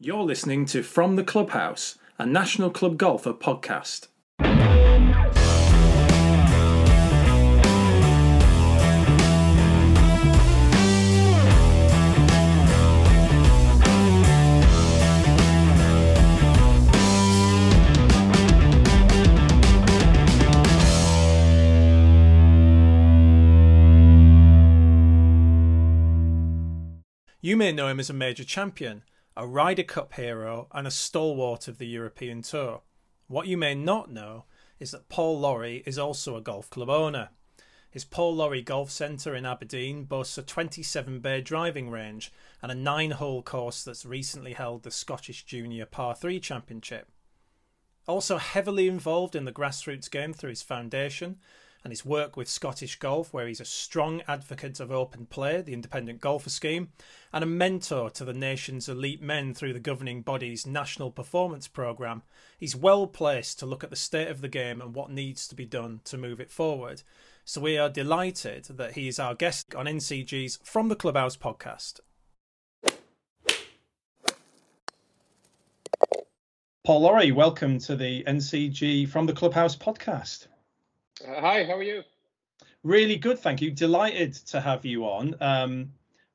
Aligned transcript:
You're 0.00 0.22
listening 0.22 0.64
to 0.66 0.84
From 0.84 1.16
the 1.16 1.24
Clubhouse, 1.24 1.98
a 2.20 2.24
National 2.24 2.70
Club 2.70 2.98
Golfer 2.98 3.32
podcast. 3.32 4.06
You 27.40 27.56
may 27.56 27.72
know 27.72 27.88
him 27.88 27.98
as 27.98 28.08
a 28.08 28.12
major 28.12 28.44
champion, 28.44 29.02
a 29.38 29.46
Ryder 29.46 29.84
Cup 29.84 30.14
hero, 30.14 30.66
and 30.72 30.84
a 30.84 30.90
stalwart 30.90 31.68
of 31.68 31.78
the 31.78 31.86
European 31.86 32.42
Tour. 32.42 32.80
What 33.28 33.46
you 33.46 33.56
may 33.56 33.72
not 33.72 34.10
know 34.10 34.46
is 34.80 34.90
that 34.90 35.08
Paul 35.08 35.38
Lawrie 35.38 35.84
is 35.86 35.96
also 35.96 36.34
a 36.34 36.40
golf 36.40 36.68
club 36.70 36.90
owner. 36.90 37.28
His 37.88 38.04
Paul 38.04 38.34
Lawrie 38.34 38.62
Golf 38.62 38.90
Centre 38.90 39.36
in 39.36 39.46
Aberdeen 39.46 40.06
boasts 40.06 40.38
a 40.38 40.42
27 40.42 41.20
bay 41.20 41.40
driving 41.40 41.88
range 41.88 42.32
and 42.60 42.72
a 42.72 42.74
nine 42.74 43.12
hole 43.12 43.40
course 43.40 43.84
that's 43.84 44.04
recently 44.04 44.54
held 44.54 44.82
the 44.82 44.90
Scottish 44.90 45.44
Junior 45.44 45.86
Par 45.86 46.16
3 46.16 46.40
Championship. 46.40 47.08
Also 48.08 48.38
heavily 48.38 48.88
involved 48.88 49.36
in 49.36 49.44
the 49.44 49.52
grassroots 49.52 50.10
game 50.10 50.32
through 50.32 50.50
his 50.50 50.62
foundation, 50.62 51.36
and 51.84 51.92
his 51.92 52.04
work 52.04 52.36
with 52.36 52.48
Scottish 52.48 52.98
Golf, 52.98 53.32
where 53.32 53.46
he's 53.46 53.60
a 53.60 53.64
strong 53.64 54.22
advocate 54.26 54.80
of 54.80 54.90
OpenPlay, 54.90 55.64
the 55.64 55.72
independent 55.72 56.20
golfer 56.20 56.50
scheme, 56.50 56.88
and 57.32 57.42
a 57.44 57.46
mentor 57.46 58.10
to 58.10 58.24
the 58.24 58.32
nation's 58.32 58.88
elite 58.88 59.22
men 59.22 59.54
through 59.54 59.72
the 59.72 59.80
governing 59.80 60.22
body's 60.22 60.66
National 60.66 61.10
Performance 61.10 61.68
Programme. 61.68 62.22
He's 62.58 62.76
well 62.76 63.06
placed 63.06 63.58
to 63.60 63.66
look 63.66 63.84
at 63.84 63.90
the 63.90 63.96
state 63.96 64.28
of 64.28 64.40
the 64.40 64.48
game 64.48 64.80
and 64.80 64.94
what 64.94 65.10
needs 65.10 65.46
to 65.48 65.54
be 65.54 65.66
done 65.66 66.00
to 66.04 66.18
move 66.18 66.40
it 66.40 66.50
forward. 66.50 67.02
So 67.44 67.60
we 67.60 67.78
are 67.78 67.88
delighted 67.88 68.64
that 68.64 68.92
he 68.92 69.08
is 69.08 69.18
our 69.18 69.34
guest 69.34 69.74
on 69.74 69.86
NCG's 69.86 70.58
From 70.62 70.88
the 70.88 70.96
Clubhouse 70.96 71.36
podcast. 71.36 72.00
Paul 76.84 77.00
Lawrie, 77.02 77.32
welcome 77.32 77.78
to 77.80 77.96
the 77.96 78.24
NCG 78.24 79.08
From 79.08 79.26
the 79.26 79.34
Clubhouse 79.34 79.76
podcast. 79.76 80.46
Uh, 81.26 81.40
hi, 81.40 81.64
how 81.64 81.76
are 81.76 81.82
you? 81.82 82.02
Really 82.84 83.16
good, 83.16 83.38
thank 83.38 83.60
you. 83.60 83.70
Delighted 83.70 84.34
to 84.46 84.60
have 84.60 84.84
you 84.84 85.04
on. 85.04 85.34
Um, 85.40 85.92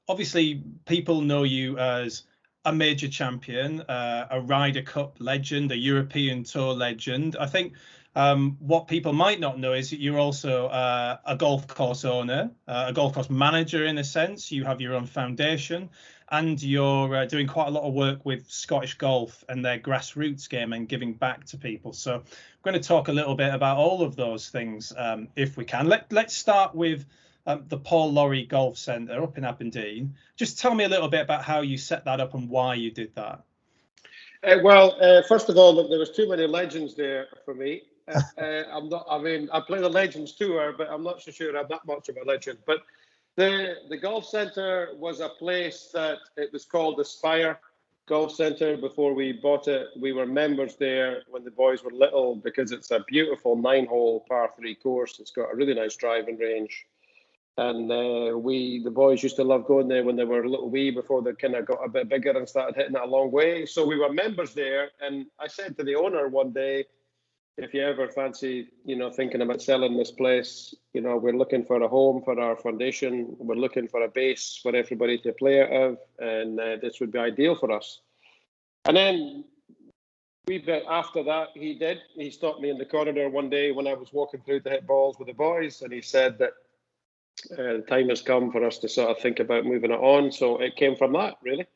obviously, 0.10 0.64
people 0.86 1.22
know 1.22 1.44
you 1.44 1.78
as 1.78 2.24
a 2.66 2.74
major 2.74 3.08
champion, 3.08 3.82
uh, 3.82 4.28
a 4.30 4.42
Ryder 4.42 4.82
Cup 4.82 5.18
legend, 5.20 5.72
a 5.72 5.78
European 5.78 6.44
Tour 6.44 6.74
legend. 6.74 7.38
I 7.40 7.46
think 7.46 7.74
um, 8.16 8.58
what 8.60 8.88
people 8.88 9.14
might 9.14 9.40
not 9.40 9.60
know 9.60 9.74
is 9.74 9.90
that 9.90 10.00
you're 10.00 10.20
also 10.20 10.68
uh, 10.68 11.18
a 11.26 11.36
golf 11.36 11.68
course 11.68 12.06
owner, 12.06 12.52
uh, 12.68 12.86
a 12.90 12.94
golf 12.94 13.14
course 13.14 13.30
manager 13.30 13.86
in 13.86 13.98
a 13.98 14.04
sense. 14.04 14.52
You 14.52 14.64
have 14.66 14.80
your 14.80 14.94
own 14.94 15.08
foundation, 15.08 15.90
and 16.30 16.62
you're 16.62 17.16
uh, 17.16 17.26
doing 17.26 17.48
quite 17.48 17.68
a 17.68 17.72
lot 17.72 17.84
of 17.84 17.94
work 17.94 18.24
with 18.24 18.50
Scottish 18.50 18.96
Golf 18.96 19.44
and 19.50 19.66
their 19.66 19.80
grassroots 19.80 20.48
game 20.48 20.74
and 20.74 20.88
giving 20.88 21.14
back 21.14 21.46
to 21.46 21.58
people. 21.58 21.92
So 21.94 22.16
I'm 22.16 22.24
going 22.64 22.80
to 22.80 22.88
talk 22.88 23.08
a 23.08 23.12
little 23.12 23.36
bit 23.36 23.54
about 23.54 23.78
all 23.78 24.04
of 24.04 24.16
those 24.16 24.50
things 24.50 24.94
um, 24.96 25.28
if 25.36 25.58
we 25.58 25.66
can. 25.66 25.88
Let, 25.88 26.12
let's 26.12 26.36
start 26.36 26.76
with 26.76 27.06
um, 27.48 27.66
the 27.68 27.78
Paul 27.78 28.14
Lawrie 28.14 28.46
Golf 28.46 28.78
Centre 28.78 29.24
up 29.24 29.40
in 29.40 29.44
Aberdeen. 29.44 30.14
Just 30.36 30.60
tell 30.60 30.76
me 30.76 30.84
a 30.84 30.90
little 30.90 31.10
bit 31.10 31.22
about 31.22 31.44
how 31.44 31.62
you 31.62 31.78
set 31.78 32.06
that 32.06 32.20
up 32.20 32.36
and 32.36 32.48
why 32.48 32.76
you 32.76 32.92
did 32.92 33.16
that. 33.16 33.44
Uh, 34.44 34.58
well, 34.62 34.98
uh, 35.02 35.24
first 35.28 35.50
of 35.50 35.58
all, 35.58 35.88
there 35.90 36.00
was 36.00 36.12
too 36.12 36.30
many 36.30 36.46
legends 36.46 36.96
there 36.96 37.28
for 37.46 37.56
me. 37.56 37.82
Uh, 38.08 38.22
uh, 38.38 38.64
I'm 38.72 38.90
not. 38.90 39.06
I 39.10 39.18
mean, 39.18 39.50
I 39.54 39.60
play 39.60 39.80
the 39.80 39.90
Legends 39.90 40.34
Tour, 40.34 40.74
but 40.78 40.90
I'm 40.90 41.04
not 41.04 41.22
so 41.22 41.32
sure 41.32 41.58
I'm 41.58 41.68
that 41.70 41.86
much 41.86 42.10
of 42.10 42.18
a 42.18 42.26
legend. 42.26 42.60
But 42.66 42.80
the 43.36 43.76
the 43.90 43.98
golf 43.98 44.26
center 44.26 44.90
was 44.96 45.20
a 45.20 45.30
place 45.30 45.90
that 45.94 46.18
it 46.38 46.52
was 46.52 46.66
called 46.66 47.00
Aspire 47.00 47.60
Golf 48.06 48.36
Center 48.36 48.76
before 48.76 49.14
we 49.14 49.32
bought 49.32 49.68
it. 49.68 49.88
We 49.98 50.12
were 50.12 50.26
members 50.26 50.76
there 50.76 51.24
when 51.30 51.46
the 51.46 51.52
boys 51.52 51.84
were 51.84 51.92
little 51.92 52.36
because 52.36 52.74
it's 52.74 52.92
a 52.92 53.06
beautiful 53.08 53.56
nine-hole 53.56 54.26
par 54.28 54.52
three 54.58 54.76
course. 54.76 55.20
It's 55.20 55.32
got 55.32 55.54
a 55.54 55.56
really 55.56 55.74
nice 55.74 55.96
driving 55.96 56.38
range, 56.38 56.86
and 57.58 57.90
uh, 57.90 58.38
we 58.38 58.84
the 58.84 58.92
boys 58.92 59.24
used 59.24 59.38
to 59.38 59.46
love 59.46 59.66
going 59.66 59.88
there 59.88 60.04
when 60.04 60.18
they 60.18 60.26
were 60.26 60.44
a 60.44 60.50
little 60.50 60.70
wee 60.70 60.92
before 60.92 61.22
they 61.22 61.32
kind 61.34 61.56
of 61.56 61.66
got 61.66 61.86
a 61.86 61.88
bit 61.88 62.10
bigger 62.10 62.32
and 62.32 62.50
started 62.50 62.76
hitting 62.76 62.96
it 62.96 63.02
a 63.02 63.06
long 63.06 63.32
way. 63.32 63.66
So 63.66 63.88
we 63.88 63.98
were 63.98 64.12
members 64.12 64.54
there, 64.54 64.90
and 65.00 65.28
I 65.40 65.48
said 65.48 65.78
to 65.78 65.84
the 65.86 65.96
owner 65.96 66.28
one 66.28 66.52
day 66.52 66.84
if 67.58 67.74
you 67.74 67.84
ever 67.84 68.08
fancy, 68.08 68.68
you 68.84 68.96
know, 68.96 69.12
thinking 69.12 69.42
about 69.42 69.62
selling 69.62 69.96
this 69.96 70.12
place, 70.12 70.74
you 70.94 71.02
know, 71.02 71.18
we're 71.18 71.38
looking 71.38 71.64
for 71.64 71.82
a 71.82 71.88
home 71.88 72.22
for 72.24 72.40
our 72.40 72.56
foundation. 72.56 73.36
We're 73.38 73.56
looking 73.56 73.88
for 73.88 74.04
a 74.04 74.08
base 74.08 74.60
for 74.62 74.76
everybody 74.76 75.20
to 75.20 75.34
play 75.34 75.62
out 75.62 75.72
of, 75.72 75.98
and 76.20 76.60
uh, 76.60 76.78
this 76.82 77.00
would 77.00 77.12
be 77.12 77.20
ideal 77.20 77.56
for 77.56 77.72
us. 77.72 78.00
And 78.86 78.98
then 78.98 79.46
we 80.48 80.58
bit 80.58 80.84
after 80.90 81.24
that, 81.24 81.50
he 81.54 81.76
did. 81.76 82.00
He 82.16 82.32
stopped 82.32 82.60
me 82.60 82.70
in 82.70 82.78
the 82.78 82.86
corridor 82.86 83.30
one 83.30 83.50
day 83.50 83.72
when 83.72 83.88
I 83.88 83.94
was 83.94 84.12
walking 84.12 84.42
through 84.42 84.62
to 84.62 84.70
hit 84.70 84.88
balls 84.88 85.18
with 85.20 85.28
the 85.28 85.34
boys, 85.34 85.84
and 85.84 85.94
he 85.94 86.02
said 86.02 86.40
that 86.40 86.54
uh, 87.52 87.78
the 87.78 87.86
time 87.88 88.10
has 88.10 88.22
come 88.22 88.52
for 88.52 88.66
us 88.66 88.80
to 88.80 88.90
sort 88.90 89.12
of 89.12 89.20
think 89.20 89.40
about 89.40 89.66
moving 89.66 89.92
it 89.92 90.00
on. 90.00 90.32
So 90.32 90.58
it 90.58 90.76
came 90.76 90.96
from 90.96 91.14
that, 91.14 91.36
really. 91.44 91.68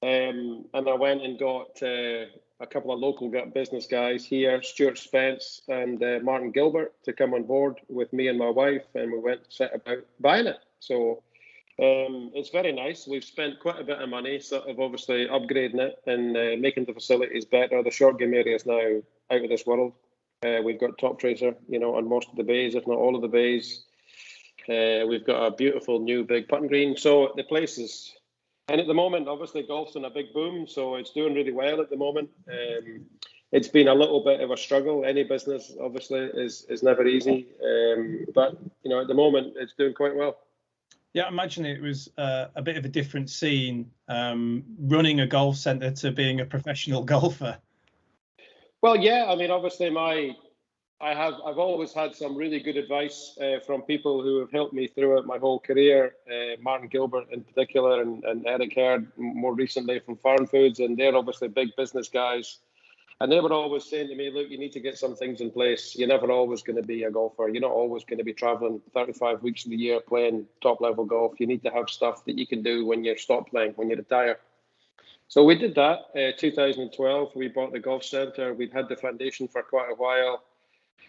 Um, 0.00 0.66
and 0.74 0.88
I 0.88 0.94
went 0.94 1.22
and 1.22 1.38
got 1.38 1.82
uh, 1.82 2.26
a 2.60 2.66
couple 2.66 2.92
of 2.92 2.98
local 2.98 3.30
business 3.54 3.86
guys 3.86 4.24
here, 4.24 4.62
Stuart 4.62 4.98
Spence 4.98 5.62
and 5.68 6.02
uh, 6.02 6.18
Martin 6.22 6.50
Gilbert, 6.50 6.92
to 7.04 7.12
come 7.12 7.34
on 7.34 7.44
board 7.44 7.80
with 7.88 8.12
me 8.12 8.28
and 8.28 8.38
my 8.38 8.50
wife, 8.50 8.84
and 8.94 9.12
we 9.12 9.18
went 9.18 9.40
set 9.48 9.74
about 9.74 10.04
buying 10.18 10.46
it. 10.46 10.58
So 10.80 11.22
um, 11.80 12.32
it's 12.34 12.50
very 12.50 12.72
nice. 12.72 13.06
We've 13.06 13.24
spent 13.24 13.60
quite 13.60 13.80
a 13.80 13.84
bit 13.84 14.02
of 14.02 14.08
money, 14.08 14.40
sort 14.40 14.68
of 14.68 14.80
obviously 14.80 15.28
upgrading 15.28 15.78
it 15.78 16.02
and 16.06 16.36
uh, 16.36 16.56
making 16.58 16.86
the 16.86 16.94
facilities 16.94 17.44
better. 17.44 17.82
The 17.82 17.90
short 17.90 18.18
game 18.18 18.34
area 18.34 18.56
is 18.56 18.66
now 18.66 19.00
out 19.30 19.44
of 19.44 19.48
this 19.48 19.66
world. 19.66 19.92
Uh, 20.44 20.58
we've 20.64 20.80
got 20.80 20.98
Toptracer, 20.98 21.54
you 21.68 21.78
know, 21.78 21.96
on 21.96 22.08
most 22.08 22.28
of 22.28 22.36
the 22.36 22.42
bays, 22.42 22.74
if 22.74 22.86
not 22.86 22.98
all 22.98 23.14
of 23.14 23.22
the 23.22 23.28
bays. 23.28 23.84
Uh, 24.68 25.06
we've 25.06 25.24
got 25.24 25.46
a 25.46 25.50
beautiful 25.50 26.00
new 26.00 26.24
big 26.24 26.48
putting 26.48 26.68
green. 26.68 26.96
So 26.96 27.32
the 27.36 27.44
place 27.44 27.78
is 27.78 28.14
and 28.68 28.80
at 28.80 28.86
the 28.86 28.94
moment, 28.94 29.28
obviously, 29.28 29.62
golf's 29.62 29.96
in 29.96 30.04
a 30.04 30.10
big 30.10 30.32
boom, 30.32 30.66
so 30.66 30.96
it's 30.96 31.10
doing 31.10 31.34
really 31.34 31.52
well 31.52 31.80
at 31.80 31.90
the 31.90 31.96
moment. 31.96 32.28
Um, 32.50 33.06
it's 33.50 33.68
been 33.68 33.88
a 33.88 33.94
little 33.94 34.22
bit 34.22 34.40
of 34.40 34.50
a 34.50 34.56
struggle. 34.56 35.04
Any 35.06 35.24
business, 35.24 35.74
obviously, 35.80 36.20
is 36.20 36.66
is 36.68 36.82
never 36.82 37.06
easy, 37.06 37.48
um, 37.64 38.26
but 38.34 38.58
you 38.82 38.90
know, 38.90 39.00
at 39.00 39.08
the 39.08 39.14
moment, 39.14 39.54
it's 39.56 39.74
doing 39.74 39.94
quite 39.94 40.14
well. 40.14 40.36
Yeah, 41.14 41.24
I 41.24 41.28
imagine 41.28 41.64
it 41.64 41.80
was 41.80 42.10
uh, 42.18 42.48
a 42.54 42.62
bit 42.62 42.76
of 42.76 42.84
a 42.84 42.88
different 42.88 43.30
scene 43.30 43.90
um, 44.08 44.62
running 44.78 45.20
a 45.20 45.26
golf 45.26 45.56
centre 45.56 45.90
to 45.90 46.12
being 46.12 46.40
a 46.40 46.44
professional 46.44 47.02
golfer. 47.14 47.56
Well, 48.82 48.96
yeah, 48.96 49.26
I 49.28 49.34
mean, 49.34 49.50
obviously, 49.50 49.88
my 49.88 50.36
I 51.00 51.14
have 51.14 51.34
I've 51.46 51.58
always 51.58 51.92
had 51.92 52.16
some 52.16 52.34
really 52.34 52.58
good 52.58 52.76
advice 52.76 53.38
uh, 53.40 53.60
from 53.64 53.82
people 53.82 54.20
who 54.20 54.40
have 54.40 54.50
helped 54.50 54.72
me 54.74 54.88
throughout 54.88 55.26
my 55.26 55.38
whole 55.38 55.60
career. 55.60 56.14
Uh, 56.26 56.60
Martin 56.60 56.88
Gilbert 56.88 57.28
in 57.30 57.44
particular, 57.44 58.02
and, 58.02 58.24
and 58.24 58.44
Eric 58.46 58.74
Herd 58.74 59.06
more 59.16 59.54
recently 59.54 60.00
from 60.00 60.16
Farmfoods, 60.16 60.80
and 60.80 60.96
they're 60.96 61.14
obviously 61.14 61.46
big 61.46 61.68
business 61.76 62.08
guys. 62.08 62.58
And 63.20 63.30
they 63.30 63.38
were 63.38 63.52
always 63.52 63.84
saying 63.84 64.08
to 64.08 64.16
me, 64.16 64.28
"Look, 64.30 64.50
you 64.50 64.58
need 64.58 64.72
to 64.72 64.80
get 64.80 64.98
some 64.98 65.14
things 65.14 65.40
in 65.40 65.52
place. 65.52 65.94
You're 65.96 66.08
never 66.08 66.32
always 66.32 66.62
going 66.62 66.82
to 66.82 66.86
be 66.86 67.04
a 67.04 67.12
golfer. 67.12 67.48
You're 67.48 67.62
not 67.62 67.70
always 67.70 68.02
going 68.02 68.18
to 68.18 68.24
be 68.24 68.34
traveling 68.34 68.82
35 68.92 69.40
weeks 69.44 69.64
of 69.64 69.70
the 69.70 69.76
year 69.76 70.00
playing 70.00 70.46
top 70.60 70.80
level 70.80 71.04
golf. 71.04 71.38
You 71.38 71.46
need 71.46 71.62
to 71.62 71.70
have 71.70 71.88
stuff 71.90 72.24
that 72.24 72.36
you 72.36 72.46
can 72.46 72.64
do 72.64 72.84
when 72.84 73.04
you 73.04 73.16
stop 73.16 73.50
playing, 73.50 73.74
when 73.76 73.88
you 73.88 73.94
retire." 73.94 74.40
So 75.28 75.44
we 75.44 75.54
did 75.54 75.76
that. 75.76 76.06
Uh, 76.16 76.32
2012, 76.36 77.36
we 77.36 77.46
bought 77.46 77.70
the 77.70 77.78
golf 77.78 78.02
centre. 78.02 78.52
We'd 78.52 78.72
had 78.72 78.88
the 78.88 78.96
foundation 78.96 79.46
for 79.46 79.62
quite 79.62 79.92
a 79.92 79.94
while 79.94 80.42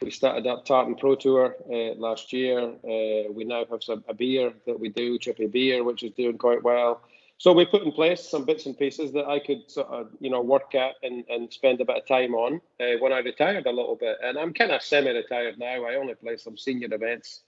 we 0.02 0.12
started 0.12 0.48
up 0.48 0.66
Tartan 0.66 0.96
Pro 0.96 1.16
Tour 1.16 1.56
uh, 1.70 1.94
last 1.96 2.32
year. 2.32 2.62
Uh, 2.62 3.32
we 3.32 3.44
now 3.44 3.66
have 3.70 3.84
some 3.84 4.04
a 4.08 4.14
beer 4.14 4.54
that 4.66 4.80
we 4.80 4.90
do, 4.90 5.18
Chippy 5.18 5.48
Beer, 5.48 5.84
which 5.84 6.04
is 6.04 6.12
doing 6.14 6.38
quite 6.38 6.64
well. 6.64 7.02
So 7.38 7.54
we 7.54 7.66
put 7.66 7.84
in 7.84 7.94
place 7.94 8.22
some 8.22 8.44
bits 8.44 8.66
and 8.66 8.78
pieces 8.78 9.14
that 9.14 9.26
I 9.26 9.40
could 9.40 9.72
sort 9.72 9.88
of, 9.88 10.10
you 10.20 10.30
know, 10.30 10.42
work 10.42 10.76
at 10.76 10.96
and, 11.04 11.24
and 11.30 11.52
spend 11.52 11.80
a 11.80 11.86
bit 11.86 11.98
of 11.98 12.06
time 12.06 12.34
on 12.34 12.60
uh, 12.82 12.98
when 13.00 13.14
I 13.14 13.20
retired 13.20 13.66
a 13.66 13.72
little 13.72 13.96
bit. 13.96 14.18
And 14.22 14.38
I'm 14.38 14.54
kind 14.54 14.72
of 14.72 14.82
semi-retired 14.82 15.58
now. 15.58 15.86
I 15.86 15.96
only 15.96 16.16
play 16.16 16.36
some 16.36 16.58
senior 16.58 16.94
events, 16.94 17.42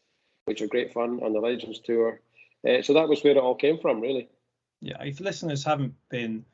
which 0.46 0.62
are 0.62 0.68
great 0.68 0.94
fun 0.94 1.20
on 1.22 1.34
the 1.34 1.42
Legends 1.42 1.80
Tour. 1.80 2.22
Uh, 2.66 2.82
so 2.82 2.94
that 2.94 3.10
was 3.10 3.22
where 3.22 3.36
it 3.36 3.38
all 3.38 3.56
came 3.56 3.80
from, 3.80 4.00
really. 4.00 4.30
Yeah, 4.80 5.02
if 5.04 5.20
listeners 5.20 5.66
haven't 5.66 5.96
been 6.10 6.46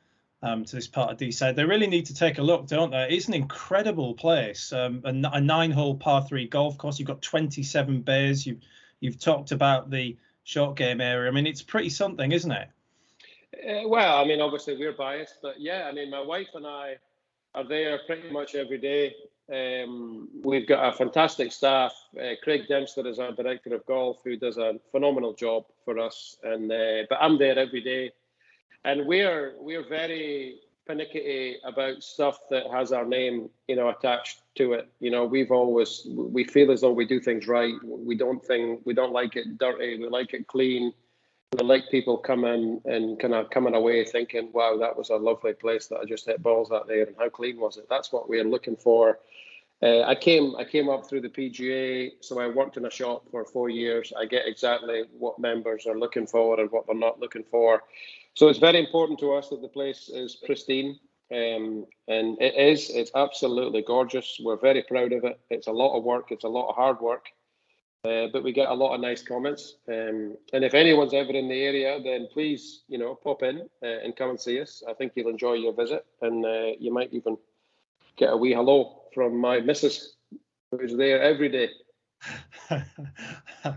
um, 0.42 0.64
to 0.64 0.76
this 0.76 0.86
part 0.86 1.10
of 1.10 1.18
Deeside. 1.18 1.56
They 1.56 1.64
really 1.64 1.86
need 1.86 2.06
to 2.06 2.14
take 2.14 2.38
a 2.38 2.42
look, 2.42 2.66
don't 2.66 2.90
they? 2.90 3.08
It's 3.10 3.28
an 3.28 3.34
incredible 3.34 4.14
place. 4.14 4.72
Um, 4.72 5.02
a, 5.04 5.10
a 5.10 5.40
nine-hole 5.40 5.96
par 5.96 6.24
three 6.28 6.46
golf 6.46 6.78
course. 6.78 6.98
You've 6.98 7.08
got 7.08 7.22
27 7.22 8.02
bays. 8.02 8.46
You've 8.46 8.60
you've 9.00 9.20
talked 9.20 9.52
about 9.52 9.90
the 9.90 10.16
short 10.44 10.76
game 10.76 11.00
area. 11.00 11.30
I 11.30 11.34
mean, 11.34 11.46
it's 11.46 11.62
pretty 11.62 11.90
something, 11.90 12.32
isn't 12.32 12.50
it? 12.50 12.68
Uh, 13.54 13.88
well, 13.88 14.18
I 14.18 14.24
mean, 14.24 14.40
obviously 14.40 14.76
we're 14.76 14.92
biased, 14.92 15.38
but 15.42 15.60
yeah, 15.60 15.88
I 15.88 15.92
mean, 15.92 16.10
my 16.10 16.20
wife 16.20 16.48
and 16.54 16.66
I 16.66 16.96
are 17.54 17.66
there 17.66 17.98
pretty 18.06 18.30
much 18.30 18.54
every 18.54 18.78
day. 18.78 19.14
Um, 19.50 20.28
we've 20.44 20.68
got 20.68 20.92
a 20.92 20.96
fantastic 20.96 21.52
staff. 21.52 21.92
Uh, 22.18 22.34
Craig 22.42 22.68
Dempster 22.68 23.06
is 23.06 23.18
our 23.18 23.32
director 23.32 23.74
of 23.74 23.86
golf, 23.86 24.18
who 24.22 24.36
does 24.36 24.58
a 24.58 24.78
phenomenal 24.92 25.32
job 25.32 25.64
for 25.84 25.98
us. 25.98 26.36
And 26.42 26.70
uh, 26.70 27.04
but 27.08 27.18
I'm 27.20 27.38
there 27.38 27.58
every 27.58 27.80
day, 27.80 28.12
and 28.84 29.06
we're 29.06 29.54
we're 29.58 29.86
very 29.88 30.60
finicky 30.86 31.56
about 31.64 32.02
stuff 32.02 32.38
that 32.50 32.64
has 32.72 32.92
our 32.92 33.04
name, 33.04 33.50
you 33.68 33.76
know, 33.76 33.90
attached 33.90 34.42
to 34.56 34.72
it. 34.72 34.88
You 35.00 35.10
know, 35.10 35.24
we've 35.24 35.50
always 35.50 36.06
we 36.10 36.44
feel 36.44 36.72
as 36.72 36.80
though 36.80 36.92
we 36.92 37.06
do 37.06 37.20
things 37.20 37.46
right. 37.46 37.74
We 37.84 38.16
don't 38.16 38.44
think 38.44 38.80
we 38.84 38.94
don't 38.94 39.12
like 39.12 39.36
it 39.36 39.58
dirty. 39.58 39.98
We 39.98 40.08
like 40.08 40.34
it 40.34 40.46
clean. 40.46 40.92
We 41.58 41.66
like 41.66 41.90
people 41.90 42.18
coming 42.18 42.80
and 42.84 43.18
kind 43.18 43.34
of 43.34 43.50
coming 43.50 43.74
away 43.74 44.04
thinking, 44.04 44.50
"Wow, 44.52 44.76
that 44.78 44.96
was 44.96 45.10
a 45.10 45.16
lovely 45.16 45.52
place 45.52 45.86
that 45.88 46.00
I 46.00 46.04
just 46.04 46.26
hit 46.26 46.42
balls 46.42 46.72
at 46.72 46.86
there, 46.86 47.04
and 47.04 47.16
how 47.18 47.28
clean 47.28 47.58
was 47.60 47.76
it?" 47.76 47.86
That's 47.88 48.12
what 48.12 48.28
we're 48.28 48.44
looking 48.44 48.76
for. 48.76 49.18
Uh, 49.80 50.02
I 50.02 50.14
came 50.14 50.56
I 50.56 50.64
came 50.64 50.88
up 50.88 51.08
through 51.08 51.20
the 51.20 51.28
PGA, 51.28 52.10
so 52.20 52.40
I 52.40 52.48
worked 52.48 52.76
in 52.76 52.86
a 52.86 52.90
shop 52.90 53.28
for 53.30 53.44
four 53.44 53.68
years. 53.68 54.12
I 54.18 54.24
get 54.24 54.46
exactly 54.46 55.04
what 55.16 55.38
members 55.38 55.86
are 55.86 55.98
looking 55.98 56.26
for 56.26 56.58
and 56.58 56.70
what 56.72 56.86
they're 56.86 56.96
not 56.96 57.20
looking 57.20 57.44
for. 57.44 57.82
So 58.34 58.48
it's 58.48 58.58
very 58.58 58.78
important 58.78 59.18
to 59.20 59.34
us 59.34 59.50
that 59.50 59.62
the 59.62 59.68
place 59.68 60.08
is 60.08 60.36
pristine. 60.44 60.98
Um, 61.30 61.84
and 62.08 62.40
it 62.40 62.54
is, 62.56 62.90
it's 62.90 63.10
absolutely 63.14 63.82
gorgeous. 63.82 64.38
We're 64.42 64.56
very 64.56 64.82
proud 64.82 65.12
of 65.12 65.24
it. 65.24 65.38
It's 65.50 65.66
a 65.66 65.72
lot 65.72 65.96
of 65.96 66.04
work, 66.04 66.30
it's 66.30 66.44
a 66.44 66.48
lot 66.48 66.70
of 66.70 66.74
hard 66.74 67.00
work, 67.00 67.26
uh, 68.04 68.28
but 68.32 68.42
we 68.42 68.52
get 68.52 68.70
a 68.70 68.74
lot 68.74 68.94
of 68.94 69.00
nice 69.00 69.22
comments. 69.22 69.76
Um, 69.88 70.36
and 70.54 70.64
if 70.64 70.72
anyone's 70.72 71.12
ever 71.12 71.32
in 71.32 71.48
the 71.48 71.62
area, 71.62 72.00
then 72.02 72.28
please, 72.32 72.84
you 72.88 72.96
know, 72.96 73.14
pop 73.14 73.42
in 73.42 73.68
uh, 73.82 73.86
and 73.86 74.16
come 74.16 74.30
and 74.30 74.40
see 74.40 74.60
us. 74.60 74.82
I 74.88 74.94
think 74.94 75.12
you'll 75.14 75.28
enjoy 75.28 75.54
your 75.54 75.74
visit, 75.74 76.06
and 76.22 76.46
uh, 76.46 76.72
you 76.78 76.92
might 76.92 77.12
even 77.12 77.36
get 78.18 78.32
a 78.32 78.36
wee 78.36 78.52
hello 78.52 79.02
from 79.14 79.38
my 79.40 79.60
missus, 79.60 80.16
who's 80.70 80.96
there 80.96 81.22
every 81.22 81.48
day. 81.48 81.68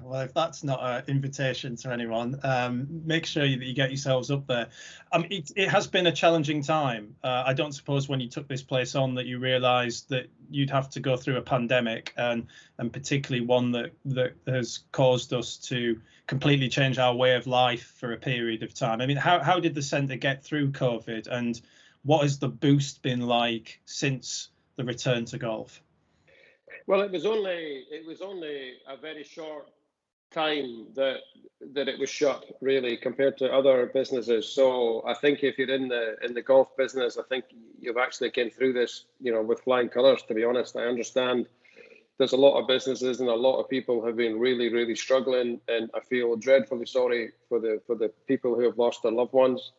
well, 0.01 0.21
if 0.21 0.33
that's 0.33 0.63
not 0.63 0.79
an 0.81 1.03
invitation 1.07 1.75
to 1.75 1.91
anyone, 1.91 2.39
um, 2.43 2.87
make 3.05 3.25
sure 3.25 3.43
that 3.43 3.63
you 3.63 3.73
get 3.73 3.89
yourselves 3.89 4.31
up 4.31 4.47
there. 4.47 4.67
Um, 5.11 5.25
it, 5.29 5.51
it 5.55 5.69
has 5.69 5.87
been 5.87 6.07
a 6.07 6.11
challenging 6.11 6.63
time. 6.63 7.15
Uh, 7.23 7.43
I 7.45 7.53
don't 7.53 7.71
suppose 7.71 8.09
when 8.09 8.19
you 8.19 8.27
took 8.27 8.47
this 8.47 8.63
place 8.63 8.95
on 8.95 9.13
that 9.15 9.27
you 9.27 9.39
realised 9.39 10.09
that 10.09 10.27
you'd 10.49 10.71
have 10.71 10.89
to 10.91 10.99
go 10.99 11.15
through 11.15 11.37
a 11.37 11.41
pandemic 11.41 12.13
and 12.17 12.47
and 12.79 12.91
particularly 12.91 13.45
one 13.45 13.71
that 13.71 13.91
that 14.05 14.33
has 14.47 14.79
caused 14.91 15.33
us 15.33 15.57
to 15.57 16.01
completely 16.27 16.67
change 16.67 16.97
our 16.97 17.15
way 17.15 17.35
of 17.35 17.47
life 17.47 17.93
for 17.97 18.13
a 18.13 18.17
period 18.17 18.63
of 18.63 18.73
time. 18.73 19.01
I 19.01 19.05
mean, 19.05 19.17
how 19.17 19.41
how 19.41 19.59
did 19.59 19.75
the 19.75 19.81
centre 19.81 20.15
get 20.15 20.43
through 20.43 20.71
COVID, 20.71 21.27
and 21.27 21.61
what 22.03 22.23
has 22.23 22.39
the 22.39 22.47
boost 22.47 23.01
been 23.01 23.21
like 23.21 23.79
since 23.85 24.49
the 24.75 24.83
return 24.83 25.25
to 25.25 25.37
golf? 25.37 25.81
Well, 26.87 27.01
it 27.01 27.11
was 27.11 27.25
only 27.25 27.85
it 27.91 28.05
was 28.07 28.21
only 28.21 28.73
a 28.87 28.97
very 28.97 29.23
short 29.23 29.69
time 30.31 30.87
that 30.95 31.17
that 31.73 31.87
it 31.87 31.99
was 31.99 32.09
shut 32.09 32.43
really 32.61 32.97
compared 32.97 33.37
to 33.37 33.51
other 33.51 33.91
businesses. 33.93 34.49
So 34.49 35.03
I 35.05 35.13
think 35.13 35.43
if 35.43 35.57
you're 35.57 35.73
in 35.73 35.87
the 35.89 36.15
in 36.23 36.33
the 36.33 36.41
golf 36.41 36.75
business, 36.75 37.17
I 37.17 37.23
think 37.23 37.45
you've 37.79 37.97
actually 37.97 38.31
came 38.31 38.49
through 38.49 38.73
this, 38.73 39.05
you 39.19 39.31
know, 39.31 39.41
with 39.41 39.61
flying 39.61 39.89
colours. 39.89 40.23
To 40.27 40.33
be 40.33 40.43
honest, 40.43 40.75
I 40.75 40.85
understand 40.85 41.47
there's 42.17 42.33
a 42.33 42.37
lot 42.37 42.59
of 42.59 42.67
businesses 42.67 43.19
and 43.19 43.29
a 43.29 43.35
lot 43.35 43.59
of 43.59 43.69
people 43.69 44.03
have 44.05 44.15
been 44.15 44.39
really 44.39 44.73
really 44.73 44.95
struggling, 44.95 45.59
and 45.67 45.91
I 45.93 45.99
feel 45.99 46.35
dreadfully 46.35 46.87
sorry 46.87 47.31
for 47.47 47.59
the 47.59 47.79
for 47.85 47.95
the 47.95 48.09
people 48.27 48.55
who 48.55 48.63
have 48.63 48.77
lost 48.79 49.03
their 49.03 49.11
loved 49.11 49.33
ones 49.33 49.71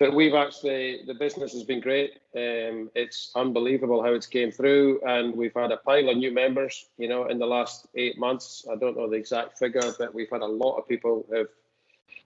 but 0.00 0.14
we've 0.14 0.34
actually 0.34 1.02
the 1.06 1.14
business 1.14 1.52
has 1.52 1.62
been 1.62 1.80
great. 1.80 2.14
Um, 2.34 2.90
it's 2.94 3.30
unbelievable 3.34 4.02
how 4.02 4.12
it's 4.12 4.26
came 4.26 4.50
through, 4.50 5.00
and 5.06 5.34
we've 5.34 5.54
had 5.54 5.72
a 5.72 5.76
pile 5.78 6.08
of 6.08 6.16
new 6.16 6.32
members. 6.32 6.86
You 6.98 7.08
know, 7.08 7.26
in 7.26 7.38
the 7.38 7.46
last 7.46 7.86
eight 7.94 8.18
months, 8.18 8.66
I 8.70 8.76
don't 8.76 8.96
know 8.96 9.08
the 9.08 9.16
exact 9.16 9.58
figure, 9.58 9.94
but 9.98 10.14
we've 10.14 10.30
had 10.30 10.42
a 10.42 10.46
lot 10.46 10.76
of 10.76 10.88
people 10.88 11.26
who've 11.30 11.48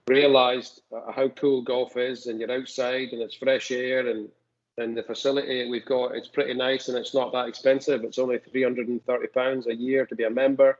realised 0.07 0.81
how 1.13 1.27
cool 1.29 1.61
golf 1.61 1.95
is, 1.95 2.25
and 2.25 2.39
you're 2.39 2.51
outside, 2.51 3.09
and 3.11 3.21
it's 3.21 3.35
fresh 3.35 3.71
air, 3.71 4.07
and 4.07 4.29
and 4.77 4.95
the 4.95 5.03
facility 5.03 5.69
we've 5.69 5.85
got 5.85 6.15
it's 6.15 6.29
pretty 6.29 6.53
nice, 6.53 6.87
and 6.87 6.97
it's 6.97 7.13
not 7.13 7.31
that 7.33 7.47
expensive. 7.47 8.03
It's 8.03 8.19
only 8.19 8.39
three 8.39 8.63
hundred 8.63 8.87
and 8.87 9.05
thirty 9.05 9.27
pounds 9.27 9.67
a 9.67 9.75
year 9.75 10.05
to 10.07 10.15
be 10.15 10.23
a 10.23 10.29
member. 10.29 10.77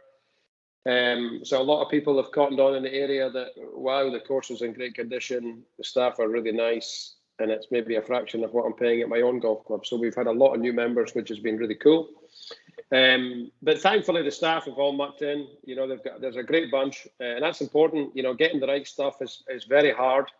Um, 0.85 1.41
so 1.43 1.61
a 1.61 1.63
lot 1.63 1.83
of 1.83 1.91
people 1.91 2.21
have 2.21 2.31
cottoned 2.31 2.59
on 2.59 2.75
in 2.75 2.83
the 2.83 2.93
area 2.93 3.29
that 3.29 3.49
wow, 3.57 4.09
the 4.09 4.19
course 4.19 4.49
is 4.49 4.61
in 4.61 4.73
great 4.73 4.95
condition, 4.95 5.63
the 5.77 5.83
staff 5.83 6.19
are 6.19 6.29
really 6.29 6.51
nice, 6.51 7.15
and 7.39 7.51
it's 7.51 7.67
maybe 7.71 7.95
a 7.95 8.01
fraction 8.01 8.43
of 8.43 8.53
what 8.53 8.65
I'm 8.65 8.73
paying 8.73 9.01
at 9.01 9.09
my 9.09 9.21
own 9.21 9.39
golf 9.39 9.65
club. 9.65 9.85
So 9.85 9.97
we've 9.97 10.15
had 10.15 10.27
a 10.27 10.31
lot 10.31 10.53
of 10.53 10.61
new 10.61 10.73
members, 10.73 11.13
which 11.13 11.29
has 11.29 11.39
been 11.39 11.57
really 11.57 11.75
cool. 11.75 12.09
Um, 12.91 13.51
but 13.61 13.79
thankfully, 13.81 14.23
the 14.23 14.31
staff 14.31 14.65
have 14.65 14.77
all 14.77 14.93
mucked 14.93 15.21
in. 15.21 15.47
You 15.63 15.75
know, 15.75 15.87
they've 15.87 16.03
got 16.03 16.21
there's 16.21 16.37
a 16.37 16.43
great 16.43 16.71
bunch, 16.71 17.07
uh, 17.19 17.35
and 17.35 17.43
that's 17.43 17.61
important. 17.61 18.15
You 18.15 18.23
know, 18.23 18.33
getting 18.33 18.59
the 18.59 18.67
right 18.67 18.87
stuff 18.87 19.21
is 19.21 19.43
is 19.49 19.65
very 19.65 19.91
hard. 19.91 20.31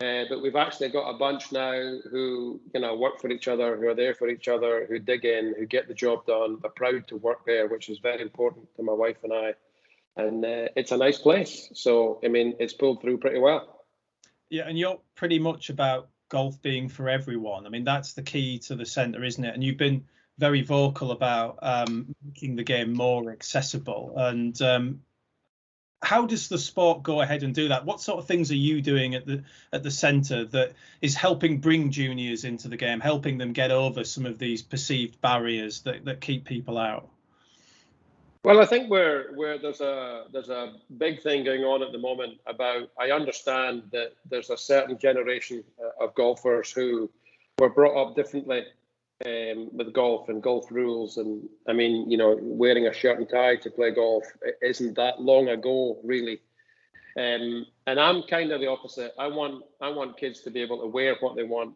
Uh, 0.00 0.24
but 0.28 0.42
we've 0.42 0.56
actually 0.56 0.90
got 0.90 1.08
a 1.08 1.16
bunch 1.16 1.52
now 1.52 1.72
who 2.10 2.60
you 2.74 2.80
know 2.80 2.94
work 2.94 3.18
for 3.18 3.30
each 3.30 3.48
other, 3.48 3.76
who 3.76 3.88
are 3.88 3.94
there 3.94 4.14
for 4.14 4.28
each 4.28 4.46
other, 4.46 4.86
who 4.86 4.98
dig 4.98 5.24
in, 5.24 5.54
who 5.58 5.64
get 5.64 5.88
the 5.88 5.94
job 5.94 6.26
done. 6.26 6.58
They're 6.60 6.70
proud 6.70 7.08
to 7.08 7.16
work 7.16 7.46
there, 7.46 7.66
which 7.66 7.88
is 7.88 7.98
very 7.98 8.20
important 8.20 8.66
to 8.76 8.82
my 8.82 8.92
wife 8.92 9.16
and 9.24 9.32
I. 9.32 9.54
And 10.16 10.44
uh, 10.44 10.68
it's 10.76 10.92
a 10.92 10.96
nice 10.96 11.18
place, 11.18 11.70
so 11.74 12.20
I 12.24 12.28
mean, 12.28 12.56
it's 12.58 12.72
pulled 12.72 13.00
through 13.00 13.18
pretty 13.18 13.38
well. 13.38 13.84
Yeah, 14.50 14.68
and 14.68 14.78
you're 14.78 15.00
pretty 15.14 15.38
much 15.38 15.70
about 15.70 16.08
golf 16.28 16.60
being 16.60 16.88
for 16.88 17.08
everyone. 17.08 17.66
I 17.66 17.68
mean, 17.70 17.84
that's 17.84 18.12
the 18.12 18.22
key 18.22 18.58
to 18.60 18.76
the 18.76 18.86
centre, 18.86 19.24
isn't 19.24 19.44
it? 19.44 19.54
And 19.54 19.64
you've 19.64 19.76
been 19.78 20.04
very 20.38 20.62
vocal 20.62 21.12
about 21.12 21.58
um, 21.62 22.14
making 22.24 22.56
the 22.56 22.64
game 22.64 22.92
more 22.92 23.30
accessible. 23.30 24.12
And 24.16 24.60
um, 24.60 25.00
how 26.02 26.26
does 26.26 26.48
the 26.48 26.58
sport 26.58 27.02
go 27.02 27.20
ahead 27.20 27.42
and 27.42 27.54
do 27.54 27.68
that? 27.68 27.84
What 27.84 28.00
sort 28.00 28.18
of 28.18 28.26
things 28.26 28.50
are 28.50 28.56
you 28.56 28.82
doing 28.82 29.14
at 29.14 29.26
the 29.26 29.42
at 29.72 29.82
the 29.82 29.90
centre 29.90 30.44
that 30.44 30.72
is 31.00 31.14
helping 31.14 31.58
bring 31.58 31.90
juniors 31.90 32.44
into 32.44 32.68
the 32.68 32.76
game, 32.76 33.00
helping 33.00 33.38
them 33.38 33.52
get 33.52 33.70
over 33.70 34.04
some 34.04 34.26
of 34.26 34.38
these 34.38 34.62
perceived 34.62 35.20
barriers 35.20 35.82
that, 35.82 36.04
that 36.04 36.20
keep 36.20 36.44
people 36.44 36.78
out? 36.78 37.08
Well, 38.44 38.60
I 38.60 38.66
think 38.66 38.90
where 38.90 39.32
where 39.32 39.58
there's 39.58 39.80
a 39.80 40.26
there's 40.32 40.50
a 40.50 40.74
big 40.98 41.22
thing 41.22 41.44
going 41.44 41.64
on 41.64 41.82
at 41.82 41.92
the 41.92 41.98
moment 41.98 42.38
about 42.46 42.90
I 42.98 43.10
understand 43.10 43.84
that 43.92 44.12
there's 44.28 44.50
a 44.50 44.56
certain 44.56 44.98
generation 44.98 45.64
uh, 45.82 46.04
of 46.04 46.14
golfers 46.14 46.70
who 46.70 47.10
were 47.58 47.70
brought 47.70 48.00
up 48.00 48.14
differently 48.14 48.64
um, 49.24 49.70
with 49.72 49.92
golf 49.92 50.28
and 50.28 50.42
golf 50.42 50.70
rules. 50.70 51.16
And 51.16 51.48
I 51.68 51.72
mean, 51.72 52.10
you 52.10 52.16
know, 52.16 52.38
wearing 52.40 52.86
a 52.86 52.92
shirt 52.92 53.18
and 53.18 53.28
tie 53.28 53.56
to 53.56 53.70
play 53.70 53.90
golf 53.92 54.24
isn't 54.60 54.96
that 54.96 55.20
long 55.20 55.48
ago, 55.48 55.98
really. 56.04 56.40
Um, 57.16 57.66
and 57.86 57.98
I'm 57.98 58.22
kind 58.24 58.52
of 58.52 58.60
the 58.60 58.66
opposite. 58.66 59.14
I 59.18 59.28
want 59.28 59.64
I 59.80 59.88
want 59.88 60.18
kids 60.18 60.40
to 60.42 60.50
be 60.50 60.60
able 60.60 60.80
to 60.80 60.86
wear 60.86 61.16
what 61.20 61.34
they 61.34 61.44
want. 61.44 61.74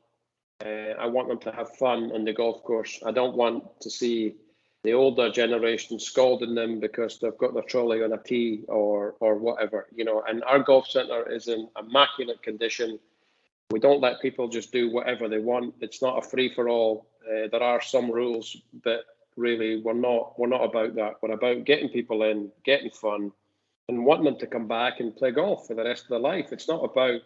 Uh, 0.64 0.92
I 1.00 1.06
want 1.06 1.28
them 1.28 1.38
to 1.40 1.52
have 1.52 1.74
fun 1.76 2.12
on 2.12 2.24
the 2.24 2.34
golf 2.34 2.62
course. 2.62 3.00
I 3.06 3.12
don't 3.12 3.36
want 3.36 3.64
to 3.80 3.90
see 3.90 4.36
the 4.82 4.92
older 4.92 5.30
generation 5.30 5.98
scolding 5.98 6.54
them 6.54 6.80
because 6.80 7.18
they've 7.18 7.36
got 7.38 7.54
their 7.54 7.62
trolley 7.62 8.02
on 8.02 8.12
a 8.12 8.18
tee 8.18 8.64
or 8.68 9.14
or 9.20 9.36
whatever, 9.36 9.86
you 9.94 10.04
know. 10.04 10.22
And 10.28 10.44
our 10.44 10.58
golf 10.58 10.88
centre 10.88 11.30
is 11.30 11.48
in 11.48 11.68
immaculate 11.78 12.42
condition. 12.42 12.98
We 13.70 13.80
don't 13.80 14.00
let 14.00 14.20
people 14.20 14.48
just 14.48 14.72
do 14.72 14.90
whatever 14.90 15.28
they 15.28 15.38
want. 15.38 15.74
It's 15.80 16.02
not 16.02 16.18
a 16.18 16.28
free 16.28 16.52
for 16.52 16.68
all. 16.68 17.06
Uh, 17.24 17.48
there 17.50 17.62
are 17.62 17.80
some 17.80 18.10
rules, 18.10 18.56
but 18.82 19.04
really 19.36 19.80
we're 19.80 19.92
not 19.92 20.38
we're 20.38 20.48
not 20.48 20.64
about 20.64 20.94
that. 20.96 21.14
We're 21.22 21.32
about 21.32 21.64
getting 21.64 21.88
people 21.88 22.22
in, 22.24 22.50
getting 22.64 22.90
fun, 22.90 23.32
and 23.88 24.04
wanting 24.04 24.24
them 24.24 24.38
to 24.38 24.46
come 24.46 24.66
back 24.66 25.00
and 25.00 25.16
play 25.16 25.30
golf 25.30 25.66
for 25.66 25.74
the 25.74 25.84
rest 25.84 26.04
of 26.04 26.08
their 26.08 26.18
life. 26.18 26.52
It's 26.52 26.68
not 26.68 26.84
about 26.84 27.20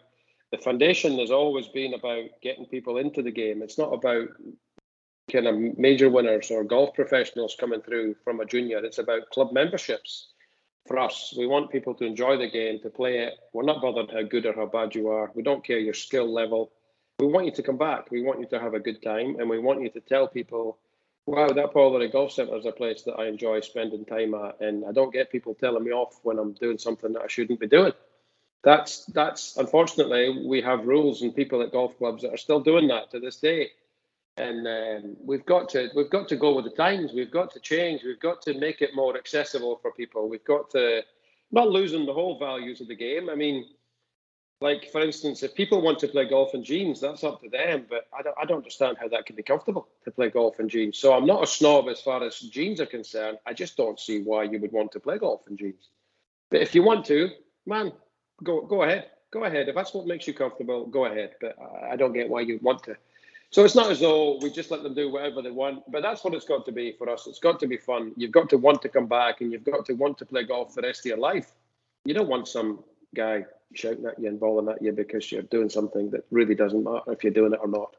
the 0.51 0.57
foundation 0.59 1.17
has 1.19 1.31
always 1.31 1.67
been 1.67 1.93
about 1.93 2.25
getting 2.41 2.65
people 2.65 2.97
into 2.97 3.21
the 3.23 3.31
game. 3.31 3.61
It's 3.61 3.77
not 3.77 3.93
about 3.93 4.29
kind 5.31 5.47
of 5.47 5.77
major 5.77 6.09
winners 6.09 6.51
or 6.51 6.63
golf 6.63 6.93
professionals 6.93 7.55
coming 7.59 7.81
through 7.81 8.15
from 8.23 8.39
a 8.39 8.45
junior. 8.45 8.83
It's 8.85 8.99
about 8.99 9.29
club 9.31 9.51
memberships 9.51 10.27
for 10.87 10.99
us. 10.99 11.33
We 11.37 11.47
want 11.47 11.71
people 11.71 11.93
to 11.95 12.05
enjoy 12.05 12.37
the 12.37 12.49
game, 12.49 12.79
to 12.81 12.89
play 12.89 13.19
it. 13.19 13.33
We're 13.53 13.63
not 13.63 13.81
bothered 13.81 14.11
how 14.11 14.23
good 14.23 14.45
or 14.45 14.53
how 14.53 14.65
bad 14.67 14.95
you 14.95 15.09
are. 15.09 15.31
We 15.35 15.43
don't 15.43 15.65
care 15.65 15.79
your 15.79 15.93
skill 15.93 16.31
level 16.31 16.71
we 17.19 17.27
want 17.27 17.45
you 17.45 17.51
to 17.53 17.63
come 17.63 17.77
back. 17.77 18.11
We 18.11 18.21
want 18.21 18.39
you 18.39 18.47
to 18.47 18.59
have 18.59 18.73
a 18.73 18.79
good 18.79 19.01
time, 19.01 19.37
and 19.39 19.49
we 19.49 19.59
want 19.59 19.81
you 19.81 19.89
to 19.89 20.01
tell 20.01 20.27
people, 20.27 20.77
"Wow, 21.25 21.47
that 21.47 21.73
Lawrie 21.73 22.09
Golf 22.09 22.31
Centre 22.33 22.57
is 22.57 22.65
a 22.65 22.71
place 22.71 23.03
that 23.03 23.13
I 23.13 23.27
enjoy 23.27 23.61
spending 23.61 24.05
time 24.05 24.33
at." 24.33 24.59
And 24.59 24.85
I 24.85 24.91
don't 24.91 25.13
get 25.13 25.29
people 25.29 25.55
telling 25.55 25.83
me 25.83 25.91
off 25.91 26.19
when 26.23 26.39
I'm 26.39 26.53
doing 26.53 26.77
something 26.77 27.13
that 27.13 27.21
I 27.21 27.27
shouldn't 27.27 27.59
be 27.59 27.67
doing. 27.67 27.93
That's 28.63 29.05
that's 29.05 29.57
unfortunately 29.57 30.45
we 30.45 30.61
have 30.61 30.87
rules 30.87 31.21
and 31.21 31.35
people 31.35 31.61
at 31.61 31.71
golf 31.71 31.97
clubs 31.97 32.23
that 32.23 32.33
are 32.33 32.37
still 32.37 32.59
doing 32.59 32.87
that 32.89 33.11
to 33.11 33.19
this 33.19 33.37
day. 33.37 33.71
And 34.37 34.67
um, 34.67 35.17
we've 35.25 35.45
got 35.45 35.69
to 35.69 35.89
we've 35.95 36.09
got 36.09 36.27
to 36.29 36.35
go 36.37 36.55
with 36.55 36.65
the 36.65 36.71
times. 36.71 37.13
We've 37.13 37.31
got 37.31 37.51
to 37.53 37.59
change. 37.59 38.03
We've 38.03 38.19
got 38.19 38.41
to 38.43 38.59
make 38.59 38.81
it 38.81 38.95
more 38.95 39.17
accessible 39.17 39.77
for 39.81 39.91
people. 39.91 40.29
We've 40.29 40.43
got 40.45 40.69
to 40.71 41.03
not 41.51 41.69
losing 41.69 42.05
the 42.05 42.13
whole 42.13 42.39
values 42.39 42.81
of 42.81 42.87
the 42.87 42.95
game. 42.95 43.29
I 43.29 43.35
mean, 43.35 43.65
Like, 44.61 44.91
for 44.91 45.01
instance, 45.01 45.43
if 45.43 45.53
people 45.53 45.81
want 45.81 45.99
to 45.99 46.07
play 46.07 46.27
golf 46.27 46.55
in 46.55 46.63
jeans, 46.63 46.99
that's 47.01 47.23
up 47.23 47.41
to 47.43 47.49
them. 47.49 47.85
But 47.89 48.07
I 48.17 48.23
don't, 48.23 48.35
I 48.41 48.45
don't 48.45 48.57
understand 48.57 48.97
how 48.99 49.07
that 49.09 49.25
can 49.25 49.35
be 49.35 49.43
comfortable 49.43 49.87
to 50.05 50.11
play 50.11 50.29
golf 50.29 50.59
in 50.59 50.69
jeans. 50.69 50.97
So 50.97 51.13
I'm 51.13 51.25
not 51.27 51.43
a 51.43 51.47
snob 51.47 51.87
as 51.89 52.01
far 52.01 52.23
as 52.23 52.39
jeans 52.39 52.81
are 52.81 52.87
concerned. 52.87 53.37
I 53.45 53.53
just 53.53 53.77
don't 53.77 53.99
see 53.99 54.23
why 54.23 54.43
you 54.43 54.59
would 54.59 54.71
want 54.71 54.91
to 54.93 54.99
play 54.99 55.19
golf 55.19 55.41
in 55.49 55.57
jeans. 55.57 55.89
But 56.49 56.61
if 56.61 56.73
you 56.73 56.83
want 56.83 57.05
to, 57.07 57.29
man, 57.65 57.91
go 58.43 58.61
go 58.65 58.83
ahead. 58.83 59.11
Go 59.31 59.43
ahead. 59.43 59.69
If 59.69 59.75
that's 59.75 59.93
what 59.93 60.07
makes 60.07 60.27
you 60.27 60.33
comfortable, 60.33 60.87
go 60.87 61.05
ahead. 61.05 61.35
But 61.41 61.57
I 61.91 61.95
don't 61.97 62.13
get 62.13 62.29
why 62.29 62.41
you 62.41 62.59
want 62.61 62.83
to. 62.83 62.95
So 63.55 63.63
it's 63.63 63.73
not 63.73 63.89
as 63.89 64.01
though 64.01 64.37
we 64.41 64.49
just 64.49 64.69
let 64.69 64.83
them 64.83 64.93
do 64.93 65.09
whatever 65.09 65.41
they 65.41 65.49
want. 65.49 65.89
But 65.89 66.01
that's 66.01 66.25
what 66.25 66.33
it's 66.33 66.43
got 66.43 66.65
to 66.65 66.73
be 66.73 66.91
for 66.91 67.09
us. 67.09 67.25
It's 67.25 67.39
got 67.39 67.57
to 67.61 67.67
be 67.67 67.77
fun. 67.77 68.11
You've 68.17 68.33
got 68.33 68.49
to 68.49 68.57
want 68.57 68.81
to 68.81 68.89
come 68.89 69.07
back 69.07 69.39
and 69.39 69.49
you've 69.49 69.63
got 69.63 69.85
to 69.85 69.93
want 69.93 70.17
to 70.17 70.25
play 70.25 70.43
golf 70.43 70.73
for 70.73 70.81
the 70.81 70.87
rest 70.87 70.99
of 70.99 71.05
your 71.05 71.19
life. 71.19 71.53
You 72.03 72.13
don't 72.13 72.27
want 72.27 72.49
some 72.49 72.83
guy 73.15 73.45
shouting 73.73 74.07
at 74.07 74.19
you 74.19 74.27
and 74.27 74.41
bawling 74.41 74.67
at 74.67 74.81
you 74.81 74.91
because 74.91 75.31
you're 75.31 75.43
doing 75.43 75.69
something 75.69 76.09
that 76.09 76.25
really 76.31 76.53
doesn't 76.53 76.83
matter 76.83 77.13
if 77.13 77.23
you're 77.23 77.31
doing 77.31 77.53
it 77.53 77.59
or 77.61 77.69
not. 77.69 77.95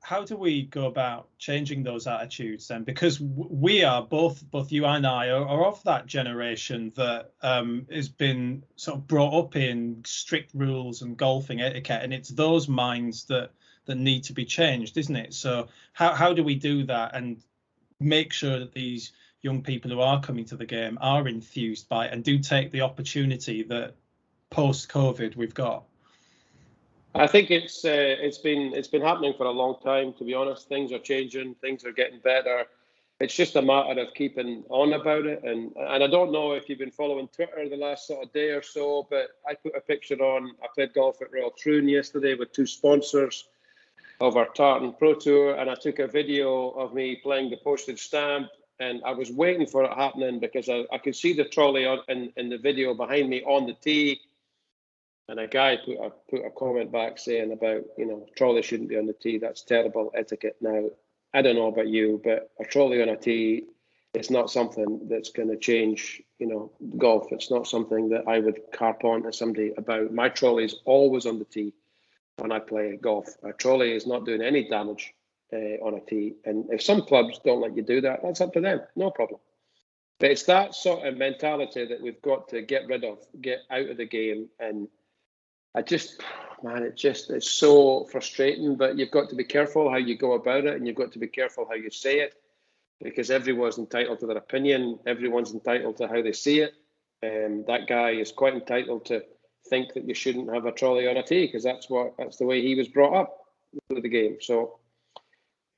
How 0.00 0.24
do 0.24 0.38
we 0.38 0.62
go 0.62 0.86
about 0.86 1.28
changing 1.36 1.82
those 1.82 2.06
attitudes 2.06 2.66
then? 2.66 2.82
Because 2.82 3.20
we 3.20 3.84
are 3.84 4.02
both, 4.02 4.42
both 4.50 4.72
you 4.72 4.86
and 4.86 5.06
I, 5.06 5.28
are, 5.28 5.46
are 5.46 5.66
of 5.66 5.84
that 5.84 6.06
generation 6.06 6.94
that 6.96 7.32
um, 7.42 7.86
has 7.92 8.08
been 8.08 8.64
sort 8.76 8.96
of 8.96 9.06
brought 9.06 9.38
up 9.38 9.54
in 9.54 10.00
strict 10.06 10.52
rules 10.54 11.02
and 11.02 11.14
golfing 11.14 11.60
etiquette, 11.60 12.00
and 12.02 12.14
it's 12.14 12.30
those 12.30 12.68
minds 12.68 13.26
that 13.26 13.50
that 13.86 13.96
need 13.96 14.24
to 14.24 14.32
be 14.32 14.44
changed, 14.44 14.96
isn't 14.96 15.16
it? 15.16 15.34
So 15.34 15.68
how 15.92 16.12
how 16.12 16.32
do 16.32 16.44
we 16.44 16.54
do 16.54 16.84
that 16.84 17.14
and 17.14 17.42
make 18.00 18.32
sure 18.32 18.58
that 18.58 18.72
these 18.72 19.12
young 19.42 19.62
people 19.62 19.90
who 19.90 20.00
are 20.00 20.20
coming 20.20 20.44
to 20.46 20.56
the 20.56 20.66
game 20.66 20.98
are 21.00 21.26
enthused 21.26 21.88
by 21.88 22.06
it 22.06 22.12
and 22.12 22.22
do 22.22 22.38
take 22.38 22.70
the 22.70 22.80
opportunity 22.80 23.62
that 23.64 23.94
post 24.50 24.88
COVID 24.88 25.36
we've 25.36 25.54
got? 25.54 25.84
I 27.14 27.26
think 27.26 27.50
it's 27.50 27.84
uh, 27.84 28.16
it's 28.20 28.38
been 28.38 28.72
it's 28.74 28.88
been 28.88 29.02
happening 29.02 29.34
for 29.36 29.46
a 29.46 29.50
long 29.50 29.76
time. 29.84 30.14
To 30.14 30.24
be 30.24 30.34
honest, 30.34 30.68
things 30.68 30.92
are 30.92 30.98
changing, 30.98 31.56
things 31.56 31.84
are 31.84 31.92
getting 31.92 32.20
better. 32.20 32.64
It's 33.20 33.36
just 33.36 33.54
a 33.54 33.62
matter 33.62 34.00
of 34.00 34.14
keeping 34.14 34.64
on 34.70 34.94
about 34.94 35.26
it. 35.26 35.42
And 35.44 35.76
and 35.76 36.02
I 36.02 36.06
don't 36.06 36.32
know 36.32 36.52
if 36.52 36.68
you've 36.68 36.78
been 36.78 36.90
following 36.90 37.28
Twitter 37.28 37.68
the 37.68 37.76
last 37.76 38.06
sort 38.06 38.24
of 38.24 38.32
day 38.32 38.50
or 38.50 38.62
so, 38.62 39.06
but 39.10 39.28
I 39.46 39.54
put 39.54 39.76
a 39.76 39.80
picture 39.80 40.22
on. 40.22 40.52
I 40.62 40.68
played 40.74 40.94
golf 40.94 41.20
at 41.20 41.32
Royal 41.32 41.50
Troon 41.50 41.86
yesterday 41.86 42.34
with 42.34 42.52
two 42.52 42.66
sponsors 42.66 43.48
of 44.20 44.36
our 44.36 44.46
Tartan 44.46 44.94
Pro 44.98 45.14
Tour, 45.14 45.54
and 45.54 45.70
I 45.70 45.74
took 45.74 45.98
a 45.98 46.06
video 46.06 46.70
of 46.70 46.94
me 46.94 47.16
playing 47.16 47.50
the 47.50 47.56
postage 47.56 48.00
stamp. 48.00 48.48
And 48.80 49.00
I 49.04 49.12
was 49.12 49.30
waiting 49.30 49.66
for 49.66 49.84
it 49.84 49.92
happening 49.92 50.40
because 50.40 50.68
I, 50.68 50.84
I 50.92 50.98
could 50.98 51.14
see 51.14 51.34
the 51.34 51.44
trolley 51.44 51.86
on, 51.86 52.00
in, 52.08 52.32
in 52.36 52.48
the 52.48 52.58
video 52.58 52.94
behind 52.94 53.28
me 53.28 53.42
on 53.42 53.66
the 53.66 53.74
tee 53.74 54.20
and 55.28 55.40
a 55.40 55.46
guy 55.46 55.76
put 55.76 55.96
a 55.98 56.10
put 56.30 56.44
a 56.44 56.50
comment 56.50 56.92
back 56.92 57.18
saying 57.18 57.52
about 57.52 57.84
you 57.96 58.06
know 58.06 58.26
trolley 58.36 58.62
shouldn't 58.62 58.88
be 58.88 58.98
on 58.98 59.06
the 59.06 59.12
tee. 59.12 59.38
That's 59.38 59.62
terrible 59.62 60.12
etiquette. 60.14 60.56
Now 60.60 60.90
I 61.32 61.42
don't 61.42 61.56
know 61.56 61.68
about 61.68 61.88
you, 61.88 62.20
but 62.22 62.50
a 62.60 62.64
trolley 62.64 63.02
on 63.02 63.08
a 63.08 63.16
tee 63.16 63.64
is 64.14 64.30
not 64.30 64.50
something 64.50 65.08
that's 65.08 65.30
going 65.30 65.48
to 65.48 65.56
change. 65.56 66.22
You 66.38 66.48
know, 66.48 66.72
golf. 66.98 67.28
It's 67.30 67.50
not 67.50 67.66
something 67.66 68.10
that 68.10 68.28
I 68.28 68.40
would 68.40 68.60
carp 68.72 69.04
on 69.04 69.22
to 69.22 69.32
somebody 69.32 69.72
about. 69.76 70.12
My 70.12 70.28
trolley 70.28 70.64
is 70.64 70.76
always 70.84 71.24
on 71.24 71.38
the 71.38 71.44
tee 71.44 71.72
when 72.36 72.52
I 72.52 72.58
play 72.58 72.98
golf. 73.00 73.28
A 73.42 73.52
trolley 73.52 73.92
is 73.92 74.06
not 74.06 74.24
doing 74.24 74.42
any 74.42 74.68
damage 74.68 75.14
uh, 75.52 75.78
on 75.82 75.94
a 75.94 76.00
tee. 76.00 76.34
And 76.44 76.66
if 76.72 76.82
some 76.82 77.02
clubs 77.02 77.40
don't 77.44 77.60
let 77.60 77.76
you 77.76 77.82
do 77.82 78.00
that, 78.00 78.20
that's 78.22 78.40
up 78.40 78.52
to 78.54 78.60
them. 78.60 78.80
No 78.96 79.10
problem. 79.10 79.40
But 80.18 80.30
it's 80.30 80.44
that 80.44 80.74
sort 80.74 81.06
of 81.06 81.16
mentality 81.16 81.84
that 81.84 82.00
we've 82.00 82.22
got 82.22 82.48
to 82.50 82.62
get 82.62 82.86
rid 82.86 83.04
of, 83.04 83.18
get 83.40 83.60
out 83.70 83.88
of 83.88 83.96
the 83.96 84.06
game, 84.06 84.48
and 84.60 84.86
I 85.74 85.82
just, 85.82 86.22
man, 86.62 86.84
it 86.84 86.96
just 86.96 87.30
it's 87.30 87.50
so 87.50 88.04
frustrating. 88.04 88.76
But 88.76 88.96
you've 88.96 89.10
got 89.10 89.30
to 89.30 89.34
be 89.34 89.42
careful 89.42 89.90
how 89.90 89.96
you 89.96 90.16
go 90.16 90.34
about 90.34 90.64
it, 90.64 90.76
and 90.76 90.86
you've 90.86 90.96
got 90.96 91.10
to 91.12 91.18
be 91.18 91.26
careful 91.26 91.66
how 91.68 91.74
you 91.74 91.90
say 91.90 92.20
it, 92.20 92.34
because 93.02 93.32
everyone's 93.32 93.78
entitled 93.78 94.20
to 94.20 94.26
their 94.26 94.36
opinion. 94.36 95.00
Everyone's 95.06 95.54
entitled 95.54 95.96
to 95.96 96.06
how 96.06 96.22
they 96.22 96.32
see 96.32 96.60
it. 96.60 96.74
And 97.22 97.60
um, 97.60 97.64
that 97.66 97.88
guy 97.88 98.10
is 98.10 98.30
quite 98.30 98.54
entitled 98.54 99.06
to 99.06 99.24
think 99.68 99.94
that 99.94 100.06
you 100.06 100.14
shouldn't 100.14 100.52
have 100.52 100.66
a 100.66 100.72
trolley 100.72 101.08
on 101.08 101.16
a 101.16 101.22
tee 101.22 101.46
because 101.46 101.62
that's 101.62 101.88
what 101.88 102.16
that's 102.18 102.36
the 102.36 102.46
way 102.46 102.62
he 102.62 102.74
was 102.74 102.88
brought 102.88 103.14
up 103.14 103.38
with 103.88 104.02
the 104.02 104.08
game. 104.08 104.38
So, 104.40 104.78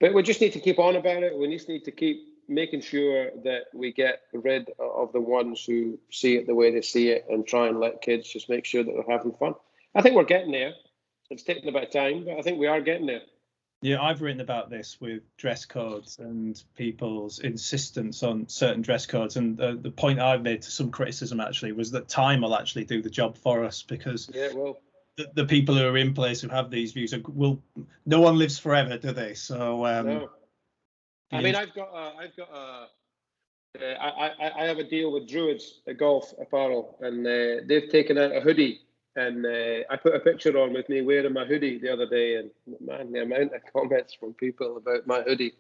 but 0.01 0.15
we 0.15 0.23
just 0.23 0.41
need 0.41 0.53
to 0.55 0.61
keep 0.61 0.79
on 0.79 0.97
about 0.97 1.23
it. 1.23 1.39
We 1.39 1.49
just 1.49 1.69
need 1.69 1.85
to 1.85 1.93
keep 1.93 2.35
making 2.49 2.81
sure 2.81 3.31
that 3.45 3.65
we 3.73 3.93
get 3.93 4.23
rid 4.33 4.71
of 4.79 5.13
the 5.13 5.21
ones 5.21 5.65
who 5.65 5.99
see 6.11 6.37
it 6.37 6.47
the 6.47 6.55
way 6.55 6.71
they 6.71 6.83
see 6.83 7.09
it 7.09 7.25
and 7.31 7.47
try 7.47 7.69
and 7.69 7.81
let 7.81 8.03
kids 8.03 8.29
just 8.29 8.51
make 8.51 8.65
sure 8.65 8.83
that 8.83 8.93
they're 8.93 9.17
having 9.17 9.33
fun. 9.33 9.55
I 9.95 10.03
think 10.03 10.17
we're 10.17 10.25
getting 10.25 10.53
there. 10.53 10.75
It's 11.31 11.43
taking 11.43 11.69
a 11.69 11.73
bit 11.73 11.85
of 11.85 11.91
time, 11.91 12.25
but 12.25 12.39
I 12.39 12.43
think 12.43 12.59
we 12.59 12.67
are 12.67 12.81
getting 12.81 13.07
there. 13.07 13.23
Yeah, 13.85 14.01
I've 14.01 14.23
written 14.23 14.41
about 14.41 14.71
this 14.71 14.99
with 14.99 15.21
dress 15.37 15.67
codes 15.67 16.19
and 16.19 16.63
people's 16.75 17.41
insistence 17.41 18.23
on 18.23 18.49
certain 18.49 18.81
dress 18.81 19.05
codes. 19.05 19.37
And 19.37 19.61
uh, 19.61 19.75
the 19.79 19.91
point 19.91 20.21
I've 20.21 20.41
made 20.41 20.63
to 20.63 20.71
some 20.71 20.91
criticism 20.91 21.39
actually 21.39 21.73
was 21.73 21.91
that 21.91 22.09
time 22.09 22.41
will 22.41 22.57
actually 22.57 22.85
do 22.85 23.03
the 23.03 23.11
job 23.11 23.37
for 23.37 23.63
us 23.63 23.83
because 23.83 24.31
yeah, 24.33 24.49
well, 24.55 24.81
the, 25.19 25.31
the 25.35 25.45
people 25.45 25.75
who 25.75 25.87
are 25.87 25.99
in 25.99 26.15
place 26.15 26.41
who 26.41 26.49
have 26.49 26.71
these 26.71 26.93
views 26.93 27.13
are, 27.13 27.21
will. 27.29 27.63
No 28.07 28.23
one 28.23 28.39
lives 28.39 28.59
forever, 28.59 28.97
do 28.97 29.13
they? 29.13 29.35
So. 29.35 29.85
Um, 29.85 30.07
no. 30.07 30.31
I 31.31 31.43
mean, 31.43 31.55
I've 31.55 31.75
got 31.75 31.91
a, 31.93 32.17
I've 32.17 32.37
got 32.39 32.49
a. 32.55 32.89
Uh, 33.79 33.85
I, 34.01 34.31
I, 34.41 34.63
I 34.63 34.65
have 34.65 34.79
a 34.79 34.85
deal 34.85 35.13
with 35.13 35.29
Druids 35.29 35.83
a 35.87 35.93
Golf 35.93 36.33
Apparel, 36.41 36.97
and 37.03 37.27
uh, 37.27 37.67
they've 37.67 37.91
taken 37.91 38.17
out 38.17 38.35
a 38.35 38.41
hoodie 38.41 38.81
and 39.17 39.47
uh, 39.47 39.85
I 39.91 39.97
put 39.97 40.15
a 40.15 40.21
picture 40.21 40.59
on 40.59 40.73
with 40.73 40.89
me 40.89 41.03
wearing 41.03 41.33
my 41.33 41.45
hoodie 41.45 41.79
the 41.79 41.93
other 41.93 42.07
day, 42.07 42.37
and 42.37 42.51
man, 42.81 43.13
the 43.13 43.23
amount 43.23 43.55
of 43.55 43.63
comments 43.73 44.15
from 44.15 44.35
people 44.35 44.77
about 44.77 45.07
my 45.07 45.23
hoodie. 45.23 45.53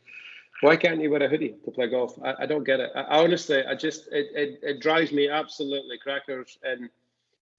Why 0.60 0.76
can't 0.76 1.00
you 1.00 1.10
wear 1.10 1.22
a 1.22 1.28
hoodie 1.28 1.56
to 1.64 1.70
play 1.70 1.88
golf? 1.88 2.18
I, 2.24 2.34
I 2.40 2.46
don't 2.46 2.64
get 2.64 2.80
it. 2.80 2.90
I, 2.94 3.02
honestly, 3.22 3.64
I 3.64 3.74
just 3.74 4.06
it, 4.12 4.28
it, 4.34 4.60
it 4.62 4.80
drives 4.80 5.12
me 5.12 5.28
absolutely 5.28 5.98
crackers, 5.98 6.58
and 6.62 6.88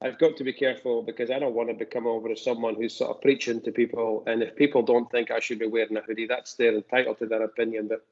I've 0.02 0.20
got 0.20 0.38
to 0.38 0.44
be 0.44 0.54
careful 0.54 1.02
because 1.02 1.32
I 1.32 1.40
don't 1.40 1.56
want 1.56 1.70
to 1.70 1.76
become 1.76 2.08
over 2.08 2.30
as 2.32 2.44
someone 2.44 2.76
who's 2.76 2.96
sort 2.96 3.12
of 3.12 3.22
preaching 3.22 3.62
to 3.62 3.72
people. 3.72 4.24
And 4.28 4.44
if 4.44 4.56
people 4.56 4.82
don't 4.82 5.10
think 5.12 5.32
I 5.32 5.40
should 5.40 5.60
be 5.60 5.68
wearing 5.68 5.98
a 5.98 6.02
hoodie, 6.02 6.28
that's 6.28 6.56
their 6.56 6.76
entitled 6.76 7.20
to 7.20 7.26
their 7.26 7.44
opinion. 7.44 7.88
But 7.88 8.06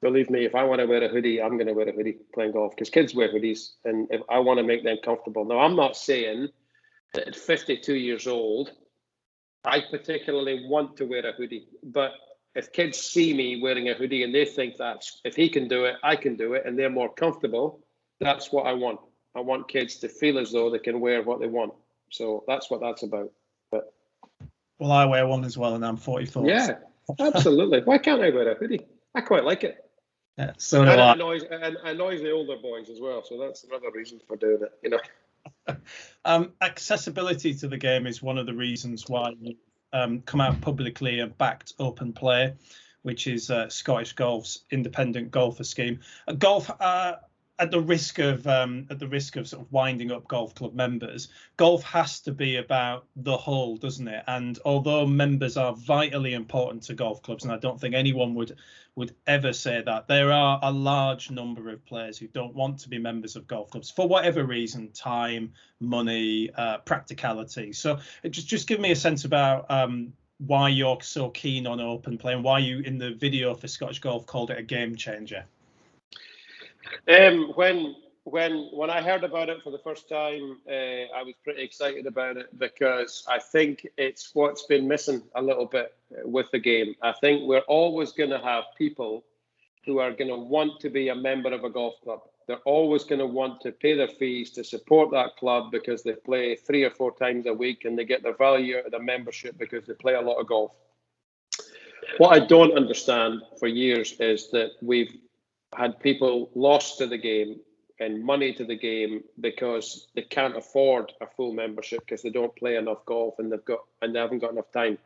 believe 0.00 0.30
me, 0.30 0.44
if 0.44 0.54
I 0.54 0.64
want 0.64 0.80
to 0.80 0.86
wear 0.86 1.02
a 1.02 1.08
hoodie, 1.08 1.42
I'm 1.42 1.56
going 1.56 1.66
to 1.66 1.72
wear 1.72 1.88
a 1.88 1.92
hoodie 1.92 2.18
playing 2.32 2.52
golf 2.52 2.74
because 2.76 2.90
kids 2.90 3.14
wear 3.14 3.32
hoodies, 3.32 3.70
and 3.84 4.06
if 4.10 4.22
I 4.28 4.38
want 4.38 4.58
to 4.58 4.64
make 4.64 4.84
them 4.84 4.98
comfortable. 5.04 5.44
Now, 5.44 5.60
I'm 5.60 5.76
not 5.76 5.96
saying 5.96 6.48
at 7.18 7.36
52 7.36 7.94
years 7.94 8.26
old, 8.26 8.72
I 9.64 9.80
particularly 9.90 10.66
want 10.68 10.96
to 10.98 11.06
wear 11.06 11.26
a 11.26 11.32
hoodie. 11.32 11.68
But 11.82 12.12
if 12.54 12.72
kids 12.72 12.98
see 12.98 13.34
me 13.34 13.60
wearing 13.60 13.88
a 13.88 13.94
hoodie 13.94 14.22
and 14.22 14.34
they 14.34 14.44
think 14.44 14.76
that's 14.76 15.20
if 15.24 15.34
he 15.34 15.48
can 15.48 15.68
do 15.68 15.84
it, 15.84 15.96
I 16.02 16.16
can 16.16 16.36
do 16.36 16.54
it, 16.54 16.64
and 16.66 16.78
they're 16.78 16.90
more 16.90 17.12
comfortable, 17.12 17.80
that's 18.20 18.52
what 18.52 18.66
I 18.66 18.72
want. 18.72 19.00
I 19.34 19.40
want 19.40 19.68
kids 19.68 19.96
to 19.96 20.08
feel 20.08 20.38
as 20.38 20.52
though 20.52 20.70
they 20.70 20.78
can 20.78 21.00
wear 21.00 21.22
what 21.22 21.40
they 21.40 21.48
want. 21.48 21.72
So 22.10 22.44
that's 22.46 22.70
what 22.70 22.80
that's 22.80 23.02
about. 23.02 23.32
But 23.70 23.92
well, 24.78 24.92
I 24.92 25.04
wear 25.06 25.26
one 25.26 25.44
as 25.44 25.58
well, 25.58 25.74
and 25.74 25.84
I'm 25.84 25.96
44. 25.96 26.46
Yeah, 26.46 26.76
absolutely. 27.18 27.80
Why 27.80 27.98
can't 27.98 28.22
I 28.22 28.30
wear 28.30 28.50
a 28.50 28.54
hoodie? 28.54 28.86
I 29.14 29.20
quite 29.20 29.44
like 29.44 29.64
it. 29.64 29.80
Yeah, 30.38 30.52
so 30.58 30.84
do 30.84 30.90
and 30.90 31.00
I. 31.00 31.10
It 31.10 31.14
annoys, 31.14 31.42
and 31.44 31.76
annoys 31.84 32.20
the 32.20 32.30
older 32.30 32.56
boys 32.56 32.90
as 32.90 33.00
well. 33.00 33.22
So 33.24 33.38
that's 33.38 33.64
another 33.64 33.90
reason 33.92 34.20
for 34.26 34.36
doing 34.36 34.62
it. 34.62 34.72
You 34.82 34.90
know. 34.90 34.98
um, 36.24 36.52
accessibility 36.60 37.54
to 37.54 37.68
the 37.68 37.76
game 37.76 38.06
is 38.06 38.22
one 38.22 38.38
of 38.38 38.46
the 38.46 38.54
reasons 38.54 39.04
why 39.08 39.32
you 39.40 39.54
um, 39.92 40.20
come 40.22 40.40
out 40.40 40.60
publicly 40.60 41.20
and 41.20 41.36
backed 41.38 41.76
OpenPlay, 41.78 42.54
which 43.02 43.26
is 43.26 43.50
uh, 43.50 43.68
Scottish 43.68 44.12
Golf's 44.12 44.64
independent 44.70 45.30
golfer 45.30 45.64
scheme. 45.64 46.00
Uh, 46.26 46.32
golf 46.32 46.70
uh, 46.80 47.14
at 47.58 47.70
the 47.70 47.80
risk 47.80 48.18
of 48.18 48.46
um, 48.46 48.86
at 48.90 48.98
the 48.98 49.06
risk 49.06 49.36
of 49.36 49.46
sort 49.46 49.62
of 49.62 49.72
winding 49.72 50.10
up 50.10 50.26
golf 50.26 50.54
club 50.54 50.74
members, 50.74 51.28
golf 51.56 51.82
has 51.84 52.20
to 52.20 52.32
be 52.32 52.56
about 52.56 53.06
the 53.16 53.36
whole, 53.36 53.76
doesn't 53.76 54.08
it? 54.08 54.24
And 54.26 54.58
although 54.64 55.06
members 55.06 55.56
are 55.56 55.72
vitally 55.74 56.34
important 56.34 56.82
to 56.84 56.94
golf 56.94 57.22
clubs, 57.22 57.44
and 57.44 57.52
I 57.52 57.58
don't 57.58 57.80
think 57.80 57.94
anyone 57.94 58.34
would 58.34 58.56
would 58.96 59.14
ever 59.26 59.52
say 59.52 59.82
that, 59.82 60.08
there 60.08 60.32
are 60.32 60.58
a 60.62 60.70
large 60.70 61.30
number 61.30 61.70
of 61.70 61.84
players 61.84 62.18
who 62.18 62.26
don't 62.28 62.54
want 62.54 62.78
to 62.80 62.88
be 62.88 62.98
members 62.98 63.36
of 63.36 63.46
golf 63.46 63.70
clubs 63.70 63.90
for 63.90 64.08
whatever 64.08 64.44
reason, 64.44 64.90
time, 64.92 65.52
money, 65.80 66.50
uh, 66.56 66.78
practicality. 66.78 67.72
So 67.72 67.98
just 68.28 68.48
just 68.48 68.66
give 68.66 68.80
me 68.80 68.90
a 68.90 68.96
sense 68.96 69.24
about 69.24 69.70
um, 69.70 70.12
why 70.38 70.68
you're 70.70 71.00
so 71.02 71.30
keen 71.30 71.68
on 71.68 71.78
OpenPlay 71.78 72.34
and 72.34 72.42
why 72.42 72.58
you 72.58 72.80
in 72.80 72.98
the 72.98 73.12
video 73.12 73.54
for 73.54 73.68
Scottish 73.68 74.00
Golf 74.00 74.26
called 74.26 74.50
it 74.50 74.58
a 74.58 74.62
game 74.62 74.96
changer. 74.96 75.44
Um, 77.08 77.52
when 77.54 77.96
when 78.24 78.70
when 78.72 78.88
I 78.90 79.02
heard 79.02 79.22
about 79.22 79.50
it 79.50 79.62
for 79.62 79.70
the 79.70 79.78
first 79.78 80.08
time, 80.08 80.58
uh, 80.68 80.72
I 81.14 81.22
was 81.22 81.34
pretty 81.44 81.62
excited 81.62 82.06
about 82.06 82.36
it 82.36 82.58
because 82.58 83.24
I 83.28 83.38
think 83.38 83.86
it's 83.98 84.30
what's 84.34 84.62
been 84.66 84.88
missing 84.88 85.22
a 85.34 85.42
little 85.42 85.66
bit 85.66 85.94
with 86.24 86.50
the 86.50 86.58
game. 86.58 86.94
I 87.02 87.12
think 87.12 87.46
we're 87.46 87.68
always 87.68 88.12
going 88.12 88.30
to 88.30 88.38
have 88.38 88.64
people 88.78 89.24
who 89.84 89.98
are 89.98 90.12
going 90.12 90.28
to 90.28 90.36
want 90.36 90.80
to 90.80 90.88
be 90.88 91.08
a 91.08 91.14
member 91.14 91.52
of 91.52 91.64
a 91.64 91.70
golf 91.70 91.94
club. 92.02 92.20
they're 92.46 92.56
always 92.58 93.04
going 93.04 93.18
to 93.18 93.26
want 93.26 93.60
to 93.62 93.72
pay 93.72 93.94
their 93.96 94.08
fees 94.08 94.50
to 94.50 94.62
support 94.62 95.10
that 95.10 95.36
club 95.36 95.70
because 95.70 96.02
they 96.02 96.12
play 96.12 96.54
three 96.54 96.84
or 96.84 96.90
four 96.90 97.14
times 97.16 97.46
a 97.46 97.52
week 97.52 97.84
and 97.84 97.98
they 97.98 98.04
get 98.04 98.22
their 98.22 98.36
value 98.36 98.78
out 98.78 98.86
of 98.86 98.90
their 98.90 99.02
membership 99.02 99.56
because 99.58 99.86
they 99.86 99.94
play 99.94 100.14
a 100.14 100.20
lot 100.20 100.38
of 100.38 100.46
golf. 100.46 100.72
What 102.18 102.34
I 102.34 102.44
don't 102.44 102.76
understand 102.76 103.40
for 103.58 103.66
years 103.66 104.14
is 104.20 104.50
that 104.50 104.72
we've 104.82 105.16
had 105.76 106.00
people 106.00 106.50
lost 106.54 106.98
to 106.98 107.06
the 107.06 107.18
game 107.18 107.60
and 108.00 108.24
money 108.24 108.52
to 108.52 108.64
the 108.64 108.76
game 108.76 109.22
because 109.40 110.08
they 110.14 110.22
can't 110.22 110.56
afford 110.56 111.12
a 111.20 111.26
full 111.26 111.52
membership 111.52 112.00
because 112.00 112.22
they 112.22 112.30
don't 112.30 112.54
play 112.56 112.76
enough 112.76 113.04
golf 113.06 113.38
and 113.38 113.52
they've 113.52 113.64
got 113.64 113.80
and 114.02 114.14
they 114.14 114.18
haven't 114.18 114.40
got 114.40 114.52
enough 114.52 114.70
time. 114.72 114.98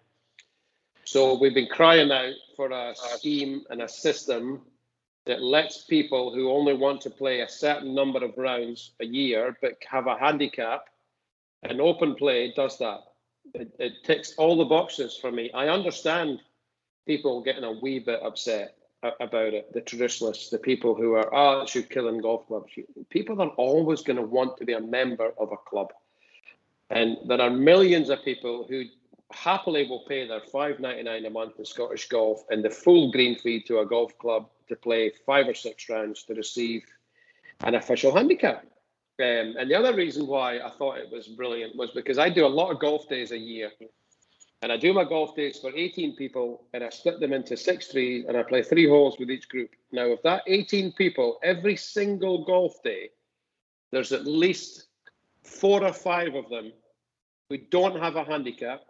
So 1.05 1.39
we've 1.39 1.55
been 1.55 1.69
crying 1.69 2.11
out 2.11 2.35
for 2.57 2.71
a 2.71 2.95
scheme 2.95 3.65
and 3.71 3.83
a 3.83 3.89
system 3.89 4.63
that 5.27 5.43
lets 5.43 5.85
people 5.85 6.35
who 6.35 6.51
only 6.51 6.75
want 6.75 7.03
to 7.03 7.11
play 7.11 7.41
a 7.41 7.49
certain 7.49 7.95
number 7.95 8.25
of 8.25 8.37
rounds 8.39 8.93
a 9.01 9.05
year 9.05 9.57
but 9.61 9.75
have 9.87 10.07
a 10.07 10.19
handicap, 10.19 10.87
an 11.63 11.79
OpenPlay 11.79 12.55
does 12.55 12.79
that. 12.79 13.01
It, 13.55 13.73
it 13.79 13.93
ticks 14.05 14.35
all 14.39 14.57
the 14.57 14.65
boxes 14.65 15.17
for 15.17 15.31
me. 15.31 15.51
I 15.53 15.69
understand 15.69 16.41
people 17.07 17.43
getting 17.43 17.65
a 17.65 17.73
wee 17.73 17.99
bit 17.99 18.23
upset 18.23 18.78
about 19.03 19.55
it, 19.55 19.73
the 19.73 19.81
traditionalists, 19.81 20.51
the 20.51 20.59
people 20.59 20.95
who 20.95 21.15
are, 21.15 21.33
oh, 21.33 21.63
it 21.63 21.69
should 21.69 21.89
kill 21.89 22.09
in 22.09 22.19
golf 22.19 22.47
clubs. 22.47 22.73
People 23.11 23.41
are 23.41 23.49
always 23.51 24.03
going 24.03 24.17
to 24.17 24.23
want 24.23 24.57
to 24.57 24.65
be 24.65 24.73
a 24.73 24.81
member 24.81 25.33
of 25.39 25.53
a 25.53 25.57
club. 25.57 25.93
And 26.91 27.19
there 27.27 27.41
are 27.41 27.51
millions 27.51 28.11
of 28.11 28.25
people 28.25 28.67
who 28.69 28.85
happily 29.31 29.87
will 29.87 30.05
pay 30.09 30.27
their 30.27 30.41
five 30.41 30.81
ninety 30.81 31.03
nine 31.03 31.27
a 31.27 31.31
month 31.31 31.59
in 31.59 31.65
Scottish 31.65 32.09
golf 32.09 32.43
and 32.51 32.65
the 32.65 32.71
full 32.71 33.13
green 33.13 33.39
fee 33.39 33.61
to 33.65 33.81
a 33.81 33.87
golf 33.87 34.17
club 34.19 34.49
to 34.69 34.77
play 34.77 35.13
five 35.27 35.47
or 35.47 35.55
six 35.55 35.89
rounds 35.89 36.23
to 36.25 36.35
receive 36.35 36.83
an 37.61 37.75
official 37.75 38.15
handicap. 38.15 38.65
Um, 39.21 39.57
and 39.59 39.71
the 39.71 39.75
other 39.75 39.95
reason 39.95 40.27
why 40.27 40.61
I 40.61 40.71
thought 40.71 40.99
it 40.99 41.11
was 41.11 41.29
brilliant 41.29 41.77
was 41.77 41.91
because 41.91 42.19
I 42.19 42.31
do 42.31 42.47
a 42.47 42.49
lot 42.49 42.71
of 42.71 42.79
golf 42.79 43.09
days 43.09 43.33
a 43.33 43.39
year. 43.39 43.71
And 44.61 44.73
I 44.73 44.77
do 44.77 44.93
my 44.93 45.05
golf 45.05 45.37
days 45.37 45.59
for 45.59 45.71
18 45.75 46.17
people 46.17 46.65
and 46.73 46.83
I 46.83 46.89
split 46.89 47.21
them 47.21 47.33
into 47.33 47.57
six 47.57 47.87
threes 47.87 48.25
and 48.27 48.37
I 48.37 48.43
play 48.43 48.63
three 48.63 48.89
holes 48.89 49.17
with 49.19 49.31
each 49.31 49.49
group. 49.49 49.71
Now, 49.93 50.07
if 50.07 50.23
that 50.23 50.43
18 50.47 50.93
people, 50.93 51.39
every 51.45 51.77
single 51.77 52.45
golf 52.45 52.83
day, 52.83 53.11
there's 53.93 54.13
at 54.13 54.27
least 54.27 54.87
four 55.45 55.85
or 55.85 55.93
five 55.93 56.35
of 56.35 56.49
them 56.51 56.73
who 57.49 57.59
don't 57.59 58.01
have 58.01 58.17
a 58.17 58.25
handicap, 58.25 58.83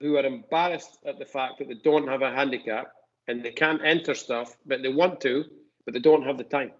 who 0.00 0.16
are 0.16 0.26
embarrassed 0.26 0.98
at 1.06 1.18
the 1.18 1.24
fact 1.24 1.58
that 1.58 1.68
they 1.68 1.74
don't 1.74 2.08
have 2.08 2.22
a 2.22 2.30
handicap, 2.30 2.92
and 3.28 3.42
they 3.42 3.52
can't 3.52 3.82
enter 3.84 4.14
stuff, 4.14 4.56
but 4.66 4.82
they 4.82 4.92
want 4.92 5.20
to, 5.20 5.44
but 5.84 5.94
they 5.94 6.00
don't 6.00 6.22
have 6.24 6.36
the 6.36 6.44
time. 6.44 6.72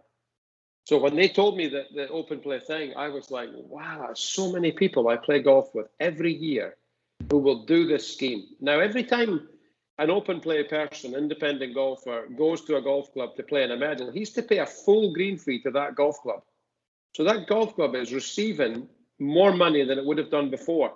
So 0.84 0.98
when 0.98 1.16
they 1.16 1.28
told 1.28 1.56
me 1.56 1.68
that 1.68 1.86
the 1.94 2.06
OpenPlay 2.06 2.62
thing, 2.64 2.92
I 2.96 3.08
was 3.08 3.30
like, 3.30 3.48
wow, 3.52 4.10
so 4.14 4.52
many 4.52 4.70
people 4.70 5.08
I 5.08 5.16
play 5.16 5.40
golf 5.40 5.74
with 5.74 5.88
every 5.98 6.32
year 6.32 6.76
who 7.30 7.38
will 7.38 7.64
do 7.64 7.86
this 7.86 8.12
scheme. 8.12 8.44
Now, 8.60 8.80
every 8.80 9.04
time 9.04 9.48
an 9.98 10.08
OpenPlay 10.08 10.68
person, 10.68 11.14
independent 11.14 11.74
golfer, 11.74 12.28
goes 12.36 12.62
to 12.62 12.76
a 12.76 12.82
golf 12.82 13.12
club 13.12 13.34
to 13.36 13.42
play 13.42 13.62
in 13.62 13.70
a 13.70 13.76
medal, 13.76 14.10
he's 14.10 14.30
to 14.32 14.42
pay 14.42 14.58
a 14.58 14.66
full 14.66 15.12
green 15.12 15.38
fee 15.38 15.60
to 15.62 15.70
that 15.72 15.94
golf 15.94 16.20
club. 16.22 16.42
So 17.14 17.24
that 17.24 17.46
golf 17.46 17.74
club 17.74 17.94
is 17.94 18.12
receiving 18.12 18.88
more 19.18 19.52
money 19.52 19.84
than 19.84 19.98
it 19.98 20.04
would 20.04 20.18
have 20.18 20.30
done 20.30 20.50
before. 20.50 20.92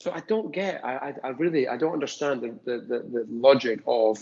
So 0.00 0.10
I 0.12 0.20
don't 0.20 0.52
get, 0.52 0.84
I, 0.84 0.96
I, 0.96 1.14
I 1.24 1.28
really, 1.30 1.68
I 1.68 1.76
don't 1.76 1.92
understand 1.92 2.40
the, 2.42 2.58
the, 2.64 2.78
the, 2.78 2.98
the 2.98 3.26
logic 3.28 3.80
of 3.86 4.18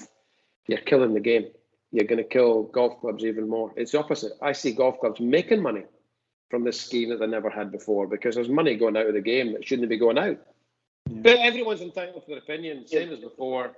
you're 0.67 0.79
killing 0.79 1.15
the 1.15 1.21
game. 1.21 1.47
You're 1.93 2.07
going 2.07 2.19
to 2.19 2.25
kill 2.25 2.65
golf 2.65 3.01
clubs 3.01 3.25
even 3.25 3.49
more. 3.49 3.73
It's 3.77 3.93
the 3.93 4.01
opposite. 4.01 4.33
I 4.43 4.53
see 4.53 4.73
golf 4.73 4.99
clubs 4.99 5.21
making 5.21 5.63
money 5.63 5.85
from 6.51 6.65
this 6.65 6.81
scheme 6.81 7.11
that 7.11 7.21
they 7.21 7.27
never 7.27 7.51
had 7.51 7.71
before 7.71 8.07
because 8.09 8.35
there's 8.35 8.49
money 8.49 8.77
going 8.77 8.97
out 8.97 9.07
of 9.07 9.15
the 9.15 9.21
game 9.21 9.53
that 9.53 9.65
shouldn't 9.65 9.89
be 9.89 9.99
going 9.99 10.19
out. 10.19 10.39
But 11.23 11.39
everyone's 11.39 11.81
entitled 11.81 12.25
to 12.25 12.29
their 12.29 12.39
opinion, 12.39 12.89
same 12.89 13.13
as 13.13 13.21
before. 13.21 13.77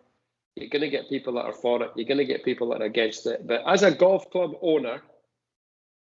You're 0.55 0.71
going 0.71 0.81
to 0.81 0.89
get 0.89 1.11
people 1.11 1.35
that 1.35 1.45
are 1.45 1.53
for 1.53 1.83
it. 1.83 1.91
You're 1.95 2.07
going 2.07 2.17
to 2.17 2.25
get 2.25 2.43
people 2.43 2.71
that 2.71 2.81
are 2.81 2.87
against 2.87 3.27
it. 3.27 3.47
But 3.47 3.63
as 3.67 3.83
a 3.83 3.91
golf 3.91 4.31
club 4.31 4.53
owner, 4.63 5.03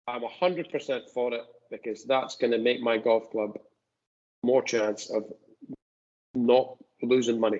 I'm 0.08 0.24
100% 0.24 1.10
for 1.13 1.34
it 1.34 1.41
because 1.70 2.04
that's 2.04 2.36
going 2.36 2.52
to 2.52 2.58
make 2.58 2.82
my 2.82 2.98
golf 2.98 3.32
club 3.32 3.58
more 4.44 4.62
chance 4.62 5.10
of 5.10 5.24
not 6.36 6.76
losing 7.02 7.39
money. 7.39 7.60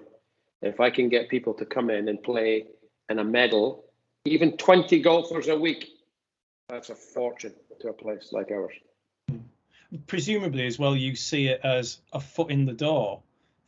If 0.62 0.82
I 0.82 0.90
can 0.90 1.08
get 1.08 1.30
people 1.30 1.54
to 1.54 1.66
come 1.66 1.90
in 1.90 2.10
and 2.10 2.22
play 2.22 2.66
and 3.08 3.22
a 3.22 3.24
medal, 3.24 3.86
even 4.26 4.58
20 4.58 5.00
golfers 5.02 5.48
a 5.48 5.58
week, 5.58 5.88
that's 6.68 6.90
a 6.90 6.96
fortune 6.96 7.54
to 7.80 7.88
a 7.88 7.94
place 7.94 8.34
like 8.34 8.52
ours. 8.52 8.74
Hmm. 9.30 9.38
Presumably, 10.08 10.68
as 10.68 10.78
well, 10.78 10.96
you 10.96 11.16
see 11.16 11.48
it 11.48 11.62
as 11.64 12.00
a 12.12 12.20
foot 12.20 12.52
in 12.52 12.66
the 12.66 12.74
door 12.74 13.22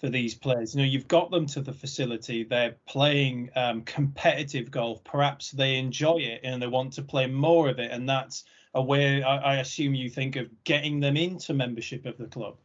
for 0.04 0.10
these 0.10 0.36
players. 0.36 0.76
You 0.76 0.82
know, 0.82 0.88
you've 0.88 1.08
got 1.08 1.32
them 1.32 1.46
to 1.46 1.62
the 1.62 1.72
facility, 1.72 2.44
they're 2.44 2.76
playing 2.86 3.50
um, 3.56 3.84
competitive 3.84 4.70
golf, 4.70 5.02
perhaps 5.06 5.52
they 5.52 5.78
enjoy 5.78 6.18
it 6.18 6.42
and 6.44 6.62
they 6.62 6.68
want 6.68 6.92
to 6.94 7.02
play 7.02 7.26
more 7.26 7.70
of 7.70 7.80
it. 7.80 7.90
And 7.90 8.10
that's 8.10 8.44
a 8.74 8.84
way 8.84 9.24
I, 9.24 9.38
I 9.38 9.56
assume 9.62 9.96
you 9.96 10.10
think 10.10 10.36
of 10.36 10.50
getting 10.66 11.00
them 11.00 11.16
into 11.16 11.54
membership 11.54 12.06
of 12.06 12.18
the 12.18 12.26
club. 12.26 12.58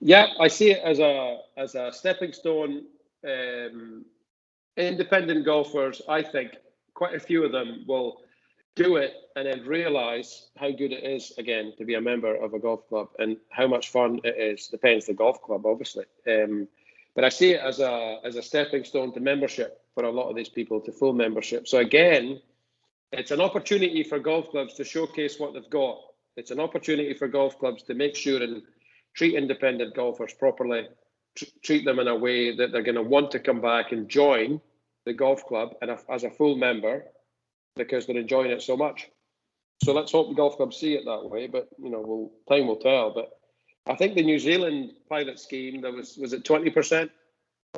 Yeah, 0.00 0.26
I 0.40 0.48
see 0.48 0.72
it 0.72 0.82
as 0.82 0.98
a 0.98 1.38
as 1.56 1.76
a 1.76 1.92
stepping 1.92 2.32
stone 2.32 2.86
um, 3.24 4.04
independent 4.76 5.44
golfers, 5.44 6.02
I 6.08 6.22
think 6.22 6.56
quite 6.94 7.14
a 7.14 7.20
few 7.20 7.44
of 7.44 7.52
them 7.52 7.84
will 7.86 8.22
do 8.76 8.96
it 8.96 9.14
and 9.34 9.46
then 9.46 9.66
realize 9.66 10.48
how 10.56 10.70
good 10.70 10.92
it 10.92 11.02
is 11.02 11.32
again 11.38 11.72
to 11.78 11.84
be 11.84 11.94
a 11.94 12.00
member 12.00 12.34
of 12.34 12.54
a 12.54 12.58
golf 12.58 12.86
club 12.88 13.08
and 13.18 13.38
how 13.50 13.66
much 13.66 13.90
fun 13.90 14.20
it 14.22 14.36
is. 14.36 14.68
Depends 14.68 15.06
the 15.06 15.14
golf 15.14 15.42
club, 15.42 15.66
obviously. 15.66 16.04
Um, 16.28 16.68
but 17.14 17.24
I 17.24 17.30
see 17.30 17.52
it 17.52 17.60
as 17.60 17.80
a 17.80 18.20
as 18.24 18.36
a 18.36 18.42
stepping 18.42 18.84
stone 18.84 19.12
to 19.14 19.20
membership 19.20 19.80
for 19.94 20.04
a 20.04 20.10
lot 20.10 20.28
of 20.28 20.36
these 20.36 20.50
people 20.50 20.80
to 20.82 20.92
full 20.92 21.14
membership. 21.14 21.66
So 21.66 21.78
again, 21.78 22.40
it's 23.12 23.30
an 23.30 23.40
opportunity 23.40 24.02
for 24.02 24.18
golf 24.18 24.50
clubs 24.50 24.74
to 24.74 24.84
showcase 24.84 25.40
what 25.40 25.54
they've 25.54 25.70
got. 25.70 25.98
It's 26.36 26.50
an 26.50 26.60
opportunity 26.60 27.14
for 27.14 27.28
golf 27.28 27.58
clubs 27.58 27.82
to 27.84 27.94
make 27.94 28.14
sure 28.14 28.42
and 28.42 28.62
treat 29.14 29.34
independent 29.34 29.94
golfers 29.96 30.34
properly 30.34 30.86
treat 31.62 31.84
them 31.84 31.98
in 31.98 32.08
a 32.08 32.16
way 32.16 32.56
that 32.56 32.72
they're 32.72 32.82
going 32.82 32.94
to 32.94 33.02
want 33.02 33.30
to 33.30 33.38
come 33.38 33.60
back 33.60 33.92
and 33.92 34.08
join 34.08 34.60
the 35.04 35.12
golf 35.12 35.44
club 35.46 35.74
and 35.82 35.90
as 36.08 36.24
a 36.24 36.30
full 36.30 36.56
member 36.56 37.04
because 37.76 38.06
they're 38.06 38.16
enjoying 38.16 38.50
it 38.50 38.62
so 38.62 38.76
much. 38.76 39.08
So 39.84 39.92
let's 39.92 40.12
hope 40.12 40.28
the 40.28 40.34
golf 40.34 40.56
club 40.56 40.72
see 40.72 40.94
it 40.94 41.04
that 41.04 41.28
way. 41.28 41.46
But 41.46 41.68
you 41.78 41.90
know, 41.90 42.02
we'll, 42.04 42.30
time 42.48 42.66
will 42.66 42.76
tell. 42.76 43.12
But 43.12 43.30
I 43.86 43.94
think 43.94 44.14
the 44.14 44.22
New 44.22 44.38
Zealand 44.38 44.92
pilot 45.08 45.38
scheme 45.38 45.80
there 45.80 45.92
was 45.92 46.16
was 46.16 46.32
it 46.32 46.44
twenty 46.44 46.70
percent 46.70 47.10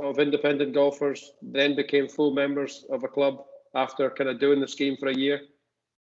of 0.01 0.19
independent 0.19 0.75
golfers 0.75 1.33
then 1.43 1.75
became 1.75 2.09
full 2.09 2.33
members 2.33 2.85
of 2.91 3.03
a 3.03 3.09
club 3.09 3.45
after 3.75 4.09
kind 4.11 4.31
of 4.31 4.39
doing 4.39 4.61
the 4.61 4.69
scheme 4.69 4.97
for 4.97 5.09
a 5.09 5.15
year. 5.15 5.41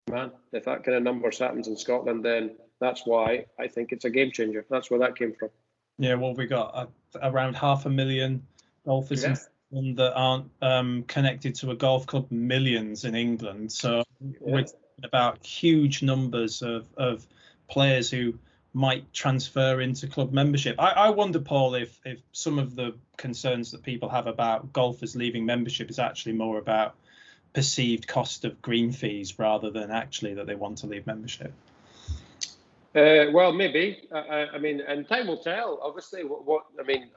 Man, 0.09 0.31
if 0.53 0.65
that 0.65 0.83
kind 0.83 0.97
of 0.97 1.03
numbers 1.03 1.39
happens 1.39 1.67
in 1.67 1.77
Scotland, 1.77 2.23
then 2.23 2.55
that's 2.79 3.05
why 3.05 3.45
I 3.59 3.67
think 3.67 3.91
it's 3.91 4.05
a 4.05 4.09
game 4.09 4.31
changer. 4.31 4.65
That's 4.69 4.89
where 4.89 4.99
that 4.99 5.17
came 5.17 5.33
from. 5.33 5.49
Yeah, 5.97 6.15
well, 6.15 6.33
we 6.33 6.45
got 6.45 6.75
uh, 6.75 6.85
around 7.23 7.55
half 7.55 7.85
a 7.85 7.89
million 7.89 8.45
golfers 8.85 9.23
yeah. 9.23 9.31
in 9.31 9.37
that 9.71 10.13
aren't 10.15 10.49
um, 10.61 11.03
connected 11.03 11.55
to 11.55 11.71
a 11.71 11.75
golf 11.75 12.05
club, 12.05 12.31
millions 12.31 13.03
in 13.03 13.15
England. 13.15 13.71
So 13.71 14.03
yeah. 14.21 14.31
we're 14.39 14.63
talking 14.63 15.03
about 15.03 15.45
huge 15.45 16.01
numbers 16.01 16.61
of, 16.61 16.87
of 16.95 17.25
players 17.69 18.09
who 18.09 18.37
might 18.73 19.11
transfer 19.13 19.81
into 19.81 20.07
club 20.07 20.31
membership. 20.31 20.75
I, 20.79 20.91
I 20.91 21.09
wonder, 21.09 21.39
Paul, 21.39 21.75
if 21.75 21.99
if 22.05 22.19
some 22.31 22.59
of 22.59 22.75
the 22.75 22.95
concerns 23.17 23.71
that 23.71 23.83
people 23.83 24.09
have 24.09 24.27
about 24.27 24.71
golfers 24.71 25.15
leaving 25.15 25.45
membership 25.45 25.89
is 25.89 25.99
actually 25.99 26.33
more 26.33 26.59
about 26.59 26.95
perceived 27.53 28.07
cost 28.07 28.45
of 28.45 28.61
green 28.61 28.91
fees 28.91 29.39
rather 29.39 29.71
than 29.71 29.89
actually 29.89 30.35
that 30.35 30.45
they 30.45 30.55
want 30.55 30.77
to 30.79 30.87
leave 30.87 31.07
membership. 31.07 31.51
Uh, 32.95 33.25
well, 33.31 33.51
maybe. 33.51 34.07
I, 34.11 34.47
I, 34.53 34.57
mean, 34.59 34.81
and 34.81 35.07
time 35.07 35.27
will 35.27 35.37
tell. 35.37 35.79
Obviously, 35.81 36.23
what, 36.23 36.45
what 36.45 36.65
I 36.79 36.83
mean, 36.83 37.09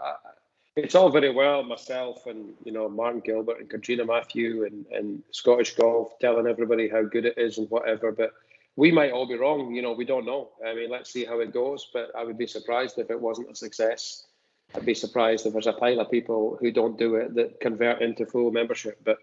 it's 0.76 0.94
all 0.94 1.11
very 1.11 1.30
well 1.30 1.62
myself 1.62 2.26
and 2.26 2.54
you 2.64 2.72
know 2.72 2.88
Martin 2.88 3.20
Gilbert 3.20 3.61
and 3.61 3.68
Catriona 3.68 4.04
Matthew 4.04 4.64
and, 4.64 4.87
and 4.87 5.22
Scottish 5.33 5.74
golf 5.74 6.18
telling 6.20 6.46
everybody 6.46 6.88
how 6.88 7.02
good 7.02 7.26
it 7.26 7.37
is 7.37 7.59
and 7.59 7.70
whatever, 7.70 8.12
but 8.12 8.33
we 8.76 8.90
might 8.90 9.12
all 9.12 9.26
be 9.26 9.37
wrong. 9.37 9.74
You 9.74 9.83
know, 9.83 9.92
we 9.92 10.04
don't 10.04 10.24
know. 10.24 10.50
I 10.66 10.74
mean, 10.74 10.90
let's 10.90 11.12
see 11.12 11.24
how 11.24 11.40
it 11.40 11.52
goes. 11.52 11.90
But 11.92 12.11
I 12.16 12.24
would 12.24 12.38
be 12.38 12.46
surprised 12.46 12.98
if 12.98 13.11
it 13.11 13.20
wasn't 13.20 13.50
a 13.50 13.54
success. 13.54 14.26
I'd 14.74 14.87
be 14.87 14.94
surprised 14.94 15.46
if 15.46 15.52
there's 15.52 15.66
a 15.66 15.72
pile 15.72 16.00
of 16.00 16.11
people 16.11 16.56
who 16.61 16.70
don't 16.70 16.98
do 16.98 17.16
it 17.16 17.35
that 17.35 17.61
convert 17.61 18.00
into 18.00 18.24
full 18.24 18.50
membership. 18.50 18.98
But 19.04 19.18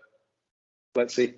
let's 0.96 1.16
see. 1.16 1.36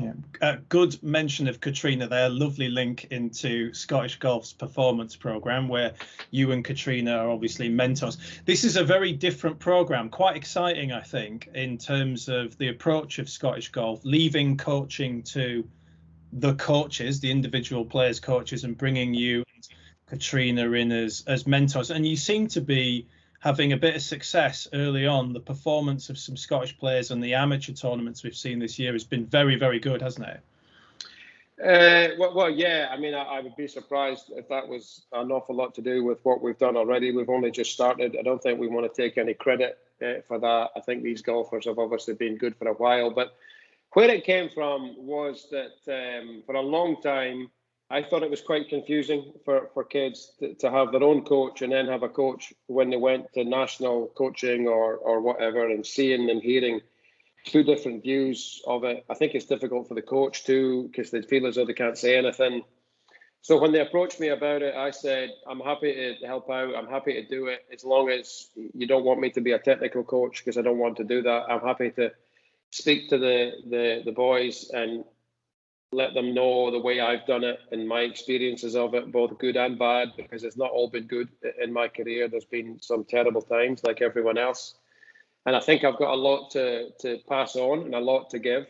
Yeah, 0.00 0.12
uh, 0.40 0.56
good 0.68 1.02
mention 1.02 1.46
of 1.48 1.60
Catriona 1.60 2.08
there. 2.08 2.28
Lovely 2.28 2.68
link 2.68 3.06
into 3.10 3.72
Scottish 3.74 4.18
Golf's 4.18 4.52
performance 4.52 5.16
program, 5.16 5.68
where 5.68 5.94
you 6.30 6.52
and 6.52 6.64
Catriona 6.64 7.16
are 7.16 7.30
obviously 7.30 7.68
mentors. 7.68 8.16
This 8.44 8.64
is 8.64 8.76
a 8.76 8.84
very 8.84 9.12
different 9.12 9.58
program, 9.58 10.08
quite 10.08 10.36
exciting, 10.36 10.92
I 10.92 11.02
think, 11.02 11.48
in 11.54 11.76
terms 11.76 12.28
of 12.28 12.56
the 12.58 12.68
approach 12.68 13.18
of 13.18 13.28
Scottish 13.28 13.70
Golf, 13.70 14.00
leaving 14.04 14.56
coaching 14.56 15.22
to 15.24 15.68
the 16.32 16.54
coaches, 16.54 17.20
the 17.20 17.30
individual 17.30 17.84
players' 17.84 18.20
coaches, 18.20 18.64
and 18.64 18.78
bringing 18.78 19.12
you, 19.12 19.44
Katrina, 20.06 20.70
in 20.72 20.92
as 20.92 21.24
as 21.26 21.46
mentors. 21.46 21.90
And 21.90 22.06
you 22.06 22.16
seem 22.16 22.46
to 22.48 22.60
be 22.60 23.06
having 23.40 23.72
a 23.72 23.76
bit 23.76 23.96
of 23.96 24.02
success 24.02 24.68
early 24.72 25.06
on. 25.06 25.32
The 25.32 25.40
performance 25.40 26.10
of 26.10 26.18
some 26.18 26.36
Scottish 26.36 26.78
players 26.78 27.10
and 27.10 27.22
the 27.22 27.34
amateur 27.34 27.72
tournaments 27.72 28.22
we've 28.22 28.36
seen 28.36 28.58
this 28.58 28.78
year 28.78 28.92
has 28.92 29.04
been 29.04 29.26
very, 29.26 29.56
very 29.56 29.80
good, 29.80 30.00
hasn't 30.00 30.28
it? 30.28 30.40
Uh, 31.62 32.14
well, 32.18 32.34
well, 32.34 32.50
yeah. 32.50 32.88
I 32.90 32.96
mean, 32.96 33.14
I, 33.14 33.22
I, 33.22 33.40
would 33.40 33.56
be 33.56 33.66
surprised 33.66 34.32
if 34.34 34.48
that 34.48 34.66
was 34.66 35.02
an 35.12 35.30
awful 35.30 35.54
lot 35.54 35.74
to 35.74 35.82
do 35.82 36.04
with 36.04 36.18
what 36.22 36.42
we've 36.42 36.56
done 36.56 36.76
already. 36.76 37.12
We've 37.12 37.28
only 37.28 37.50
just 37.50 37.72
started. 37.72 38.16
I 38.18 38.22
don't 38.22 38.42
think 38.42 38.58
we 38.58 38.68
want 38.68 38.92
to 38.92 39.02
take 39.02 39.18
any 39.18 39.34
credit 39.34 39.78
uh, 40.02 40.22
for 40.26 40.38
that. 40.38 40.70
I 40.74 40.80
think 40.80 41.02
these 41.02 41.20
golfers 41.20 41.66
have 41.66 41.78
obviously 41.78 42.14
been 42.14 42.38
good 42.38 42.56
for 42.56 42.68
a 42.68 42.74
while, 42.74 43.10
but 43.10 43.36
where 43.92 44.10
it 44.10 44.24
came 44.24 44.48
from 44.48 44.94
was 44.96 45.48
that 45.50 46.20
um, 46.20 46.42
for 46.46 46.54
a 46.54 46.62
long 46.62 47.02
time, 47.02 47.50
I 47.92 48.04
thought 48.04 48.22
it 48.22 48.30
was 48.30 48.40
quite 48.40 48.68
confusing 48.68 49.32
for, 49.44 49.68
for 49.74 49.82
kids 49.82 50.32
to, 50.38 50.54
to 50.54 50.70
have 50.70 50.92
their 50.92 51.02
own 51.02 51.24
coach 51.24 51.60
and 51.60 51.72
then 51.72 51.88
have 51.88 52.04
a 52.04 52.08
coach 52.08 52.52
when 52.66 52.88
they 52.88 52.96
went 52.96 53.32
to 53.32 53.42
national 53.42 54.06
coaching 54.16 54.68
or, 54.68 54.94
or 54.96 55.20
whatever 55.20 55.68
and 55.68 55.84
seeing 55.84 56.30
and 56.30 56.40
hearing 56.40 56.80
two 57.44 57.64
different 57.64 58.04
views 58.04 58.62
of 58.64 58.84
it. 58.84 59.04
I 59.10 59.14
think 59.14 59.34
it's 59.34 59.46
difficult 59.46 59.88
for 59.88 59.94
the 59.94 60.02
coach 60.02 60.44
too 60.44 60.88
because 60.88 61.10
they 61.10 61.22
feel 61.22 61.46
as 61.46 61.56
though 61.56 61.64
they 61.64 61.72
can't 61.72 61.98
say 61.98 62.16
anything. 62.16 62.62
So 63.42 63.58
when 63.58 63.72
they 63.72 63.80
approached 63.80 64.20
me 64.20 64.28
about 64.28 64.62
it, 64.62 64.76
I 64.76 64.90
said, 64.90 65.30
I'm 65.48 65.60
happy 65.60 65.92
to 65.94 66.26
help 66.26 66.48
out. 66.48 66.76
I'm 66.76 66.86
happy 66.86 67.14
to 67.14 67.26
do 67.26 67.46
it 67.46 67.64
as 67.72 67.84
long 67.84 68.10
as 68.10 68.50
you 68.54 68.86
don't 68.86 69.04
want 69.04 69.18
me 69.18 69.30
to 69.30 69.40
be 69.40 69.52
a 69.52 69.58
technical 69.58 70.04
coach 70.04 70.44
because 70.44 70.58
I 70.58 70.62
don't 70.62 70.78
want 70.78 70.98
to 70.98 71.04
do 71.04 71.22
that. 71.22 71.46
I'm 71.48 71.60
happy 71.60 71.90
to 71.92 72.12
speak 72.70 73.08
to 73.08 73.18
the, 73.18 73.52
the, 73.68 74.02
the 74.04 74.12
boys 74.12 74.70
and 74.72 75.04
let 75.92 76.14
them 76.14 76.34
know 76.34 76.70
the 76.70 76.78
way 76.78 77.00
I've 77.00 77.26
done 77.26 77.44
it 77.44 77.58
and 77.72 77.88
my 77.88 78.00
experiences 78.00 78.76
of 78.76 78.94
it, 78.94 79.10
both 79.10 79.38
good 79.38 79.56
and 79.56 79.78
bad, 79.78 80.08
because 80.16 80.44
it's 80.44 80.56
not 80.56 80.70
all 80.70 80.88
been 80.88 81.06
good 81.06 81.28
in 81.62 81.72
my 81.72 81.88
career. 81.88 82.28
There's 82.28 82.44
been 82.44 82.80
some 82.80 83.04
terrible 83.04 83.42
times 83.42 83.82
like 83.82 84.00
everyone 84.00 84.38
else 84.38 84.74
and 85.46 85.56
I 85.56 85.60
think 85.60 85.84
I've 85.84 85.98
got 85.98 86.12
a 86.12 86.16
lot 86.16 86.50
to 86.52 86.90
to 87.00 87.18
pass 87.28 87.56
on 87.56 87.84
and 87.84 87.94
a 87.94 88.00
lot 88.00 88.30
to 88.30 88.38
give. 88.38 88.66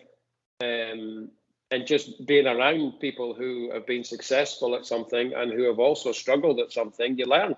Um, 0.62 1.30
and 1.72 1.86
just 1.86 2.26
being 2.26 2.46
around 2.46 3.00
people 3.00 3.32
who 3.32 3.70
have 3.72 3.86
been 3.86 4.02
successful 4.02 4.74
at 4.74 4.86
something 4.86 5.32
and 5.34 5.52
who 5.52 5.64
have 5.64 5.78
also 5.78 6.10
struggled 6.12 6.58
at 6.58 6.72
something, 6.72 7.16
you 7.16 7.26
learn. 7.26 7.54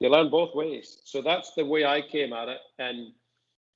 You 0.00 0.08
learn 0.08 0.30
both 0.30 0.54
ways. 0.54 0.98
So 1.04 1.22
that's 1.22 1.52
the 1.54 1.64
way 1.64 1.84
I 1.84 2.00
came 2.00 2.32
at 2.32 2.48
it. 2.48 2.58
And 2.78 3.12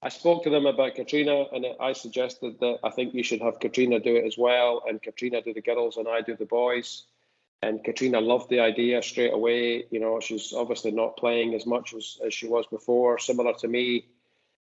I 0.07 0.09
spoke 0.09 0.45
to 0.45 0.51
them 0.51 0.67
about 0.67 0.95
Catriona, 0.95 1.47
and 1.53 1.67
I 1.81 1.93
suggested 1.93 2.61
that 2.61 2.79
I 2.85 2.91
think 2.91 3.13
you 3.13 3.25
should 3.25 3.41
have 3.41 3.59
Catriona 3.59 3.99
do 3.99 4.15
it 4.15 4.25
as 4.25 4.39
well, 4.39 4.85
and 4.89 5.03
Catriona 5.03 5.43
do 5.43 5.53
the 5.53 5.61
girls, 5.61 5.97
and 5.97 6.07
I 6.07 6.21
do 6.21 6.37
the 6.37 6.47
boys. 6.47 7.03
And 7.61 7.83
Catriona 7.83 8.21
loved 8.21 8.49
the 8.49 8.61
idea 8.61 9.03
straight 9.03 9.33
away. 9.33 9.87
You 9.91 9.99
know, 9.99 10.21
she's 10.21 10.53
obviously 10.53 10.93
not 10.93 11.17
playing 11.17 11.55
as 11.55 11.67
much 11.67 11.93
as, 11.93 12.19
as 12.25 12.33
she 12.33 12.47
was 12.47 12.67
before, 12.69 13.19
similar 13.19 13.55
to 13.55 13.67
me 13.67 14.07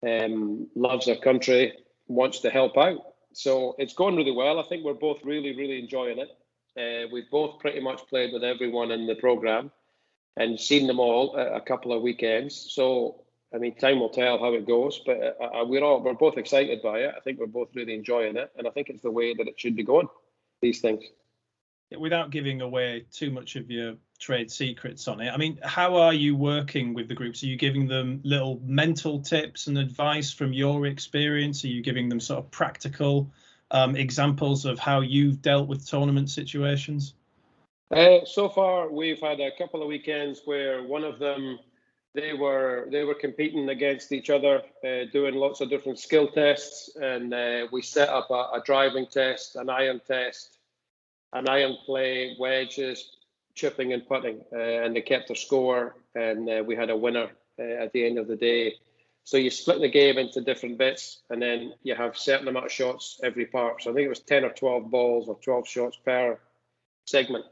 um, 0.03 0.67
loves 0.75 1.07
her 1.07 1.15
country, 1.15 1.75
wants 2.09 2.41
to 2.41 2.51
help 2.51 2.77
out. 2.77 3.15
So 3.33 3.77
it's 3.79 3.95
going 3.95 4.17
really 4.17 4.33
well. 4.33 4.59
I 4.59 4.65
think 4.65 4.85
we're 4.85 4.95
both 4.95 5.25
really, 5.25 5.55
really 5.55 5.79
enjoying 5.79 6.19
it. 6.19 6.31
Uh, 6.77 7.07
we've 7.13 7.31
both 7.31 7.61
pretty 7.61 7.79
much 7.79 8.05
played 8.09 8.33
with 8.33 8.43
everyone 8.43 8.91
in 8.91 9.07
the 9.07 9.15
program 9.15 9.71
and 10.37 10.59
seen 10.59 10.89
them 10.89 10.99
all 10.99 11.37
a 11.37 11.61
couple 11.61 11.93
of 11.93 12.03
weekends. 12.03 12.57
So 12.73 13.23
I 13.53 13.59
mean, 13.59 13.75
time 13.75 13.99
will 13.99 14.11
tell 14.11 14.39
how 14.39 14.53
it 14.55 14.67
goes, 14.67 15.01
but 15.05 15.37
uh, 15.41 15.45
uh, 15.45 15.65
we're 15.65 15.83
all 15.83 16.03
we're 16.03 16.15
both 16.15 16.39
excited 16.39 16.83
by 16.83 17.01
it. 17.01 17.15
I 17.17 17.21
think 17.21 17.41
we're 17.41 17.47
both 17.47 17.71
really 17.75 17.95
enjoying 17.95 18.37
it, 18.37 18.53
and 18.57 18.67
I 18.67 18.71
think 18.71 18.89
it's 18.89 19.03
the 19.03 19.11
way 19.11 19.35
that 19.35 19.49
it 19.49 19.59
should 19.59 19.75
be 19.75 19.83
going. 19.83 20.09
These 20.63 20.81
things. 20.81 21.05
Without 21.99 22.31
giving 22.31 22.61
away 22.61 23.07
too 23.11 23.33
much 23.33 23.57
of 23.57 23.69
your 23.69 23.95
trade 24.21 24.53
secrets 24.53 25.09
on 25.09 25.21
it. 25.21 25.31
I 25.31 25.37
mean, 25.37 25.59
how 25.65 25.97
are 25.97 26.15
you 26.15 26.37
working 26.37 26.95
with 26.95 27.09
the 27.09 27.15
groups? 27.15 27.43
Are 27.43 27.47
you 27.47 27.57
giving 27.57 27.89
them 27.89 28.21
little 28.23 28.61
mental 28.63 29.21
tips 29.21 29.67
and 29.67 29.77
advice 29.77 30.33
from 30.33 30.53
your 30.53 30.87
experience? 30.87 31.65
Are 31.65 31.69
you 31.69 31.83
giving 31.83 32.09
them 32.09 32.21
sort 32.21 32.39
of 32.39 32.51
practical 32.53 33.33
um, 33.73 33.97
examples 33.97 34.67
of 34.67 34.79
how 34.79 35.01
you've 35.01 35.43
dealt 35.43 35.67
with 35.67 35.85
tournament 35.85 36.31
situations? 36.31 37.15
Uh, 37.91 38.25
so 38.25 38.49
far, 38.49 38.89
we've 38.89 39.21
had 39.21 39.41
a 39.41 39.51
couple 39.59 39.83
of 39.83 39.89
weekends 39.89 40.43
where 40.45 40.85
one 40.85 41.03
of 41.03 41.19
them 41.19 41.59
they 42.15 42.33
were 42.33 42.89
they 42.91 43.05
were 43.05 43.15
competing 43.15 43.69
against 43.69 44.13
each 44.13 44.31
other, 44.31 44.63
uh, 44.85 45.05
doing 45.13 45.35
lots 45.35 45.61
of 45.61 45.71
different 45.71 45.99
skill 45.99 46.29
tests, 46.29 46.97
and 46.97 47.33
uh, 47.33 47.67
we 47.73 47.83
set 47.83 48.09
up 48.09 48.31
a, 48.31 48.59
a 48.59 48.63
driving 48.65 49.07
test, 49.07 49.57
an 49.57 49.71
iron 49.71 50.01
test, 50.07 50.59
an 51.33 51.49
iron 51.49 51.77
play, 51.87 52.37
wedges, 52.39 53.17
chipping 53.55 53.93
and 53.93 54.07
putting, 54.07 54.41
uh, 54.53 54.59
and 54.59 54.95
they 54.95 55.03
kept 55.03 55.31
a 55.31 55.37
score, 55.37 55.97
and 56.15 56.49
uh, 56.49 56.63
we 56.67 56.75
had 56.75 56.91
a 56.91 56.97
winner 56.97 57.31
uh, 57.59 57.63
at 57.63 57.93
the 57.93 58.05
end 58.05 58.19
of 58.19 58.27
the 58.27 58.37
day. 58.37 58.75
So 59.25 59.37
you 59.37 59.51
split 59.51 59.81
the 59.81 59.89
game 59.89 60.19
into 60.19 60.41
different 60.41 60.79
bits, 60.79 61.21
and 61.31 61.41
then 61.41 61.75
you 61.83 61.95
have 61.95 62.19
certain 62.19 62.49
amount 62.49 62.67
of 62.67 62.73
shots 62.73 63.21
every 63.23 63.47
part. 63.47 63.83
So 63.83 63.91
I 63.91 63.95
think 63.95 64.07
it 64.07 64.09
was 64.09 64.21
ten 64.21 64.45
or 64.45 64.51
twelve 64.51 64.91
balls 64.91 65.29
or 65.29 65.39
twelve 65.41 65.69
shots 65.69 65.97
per 66.05 66.39
segment. 67.05 67.45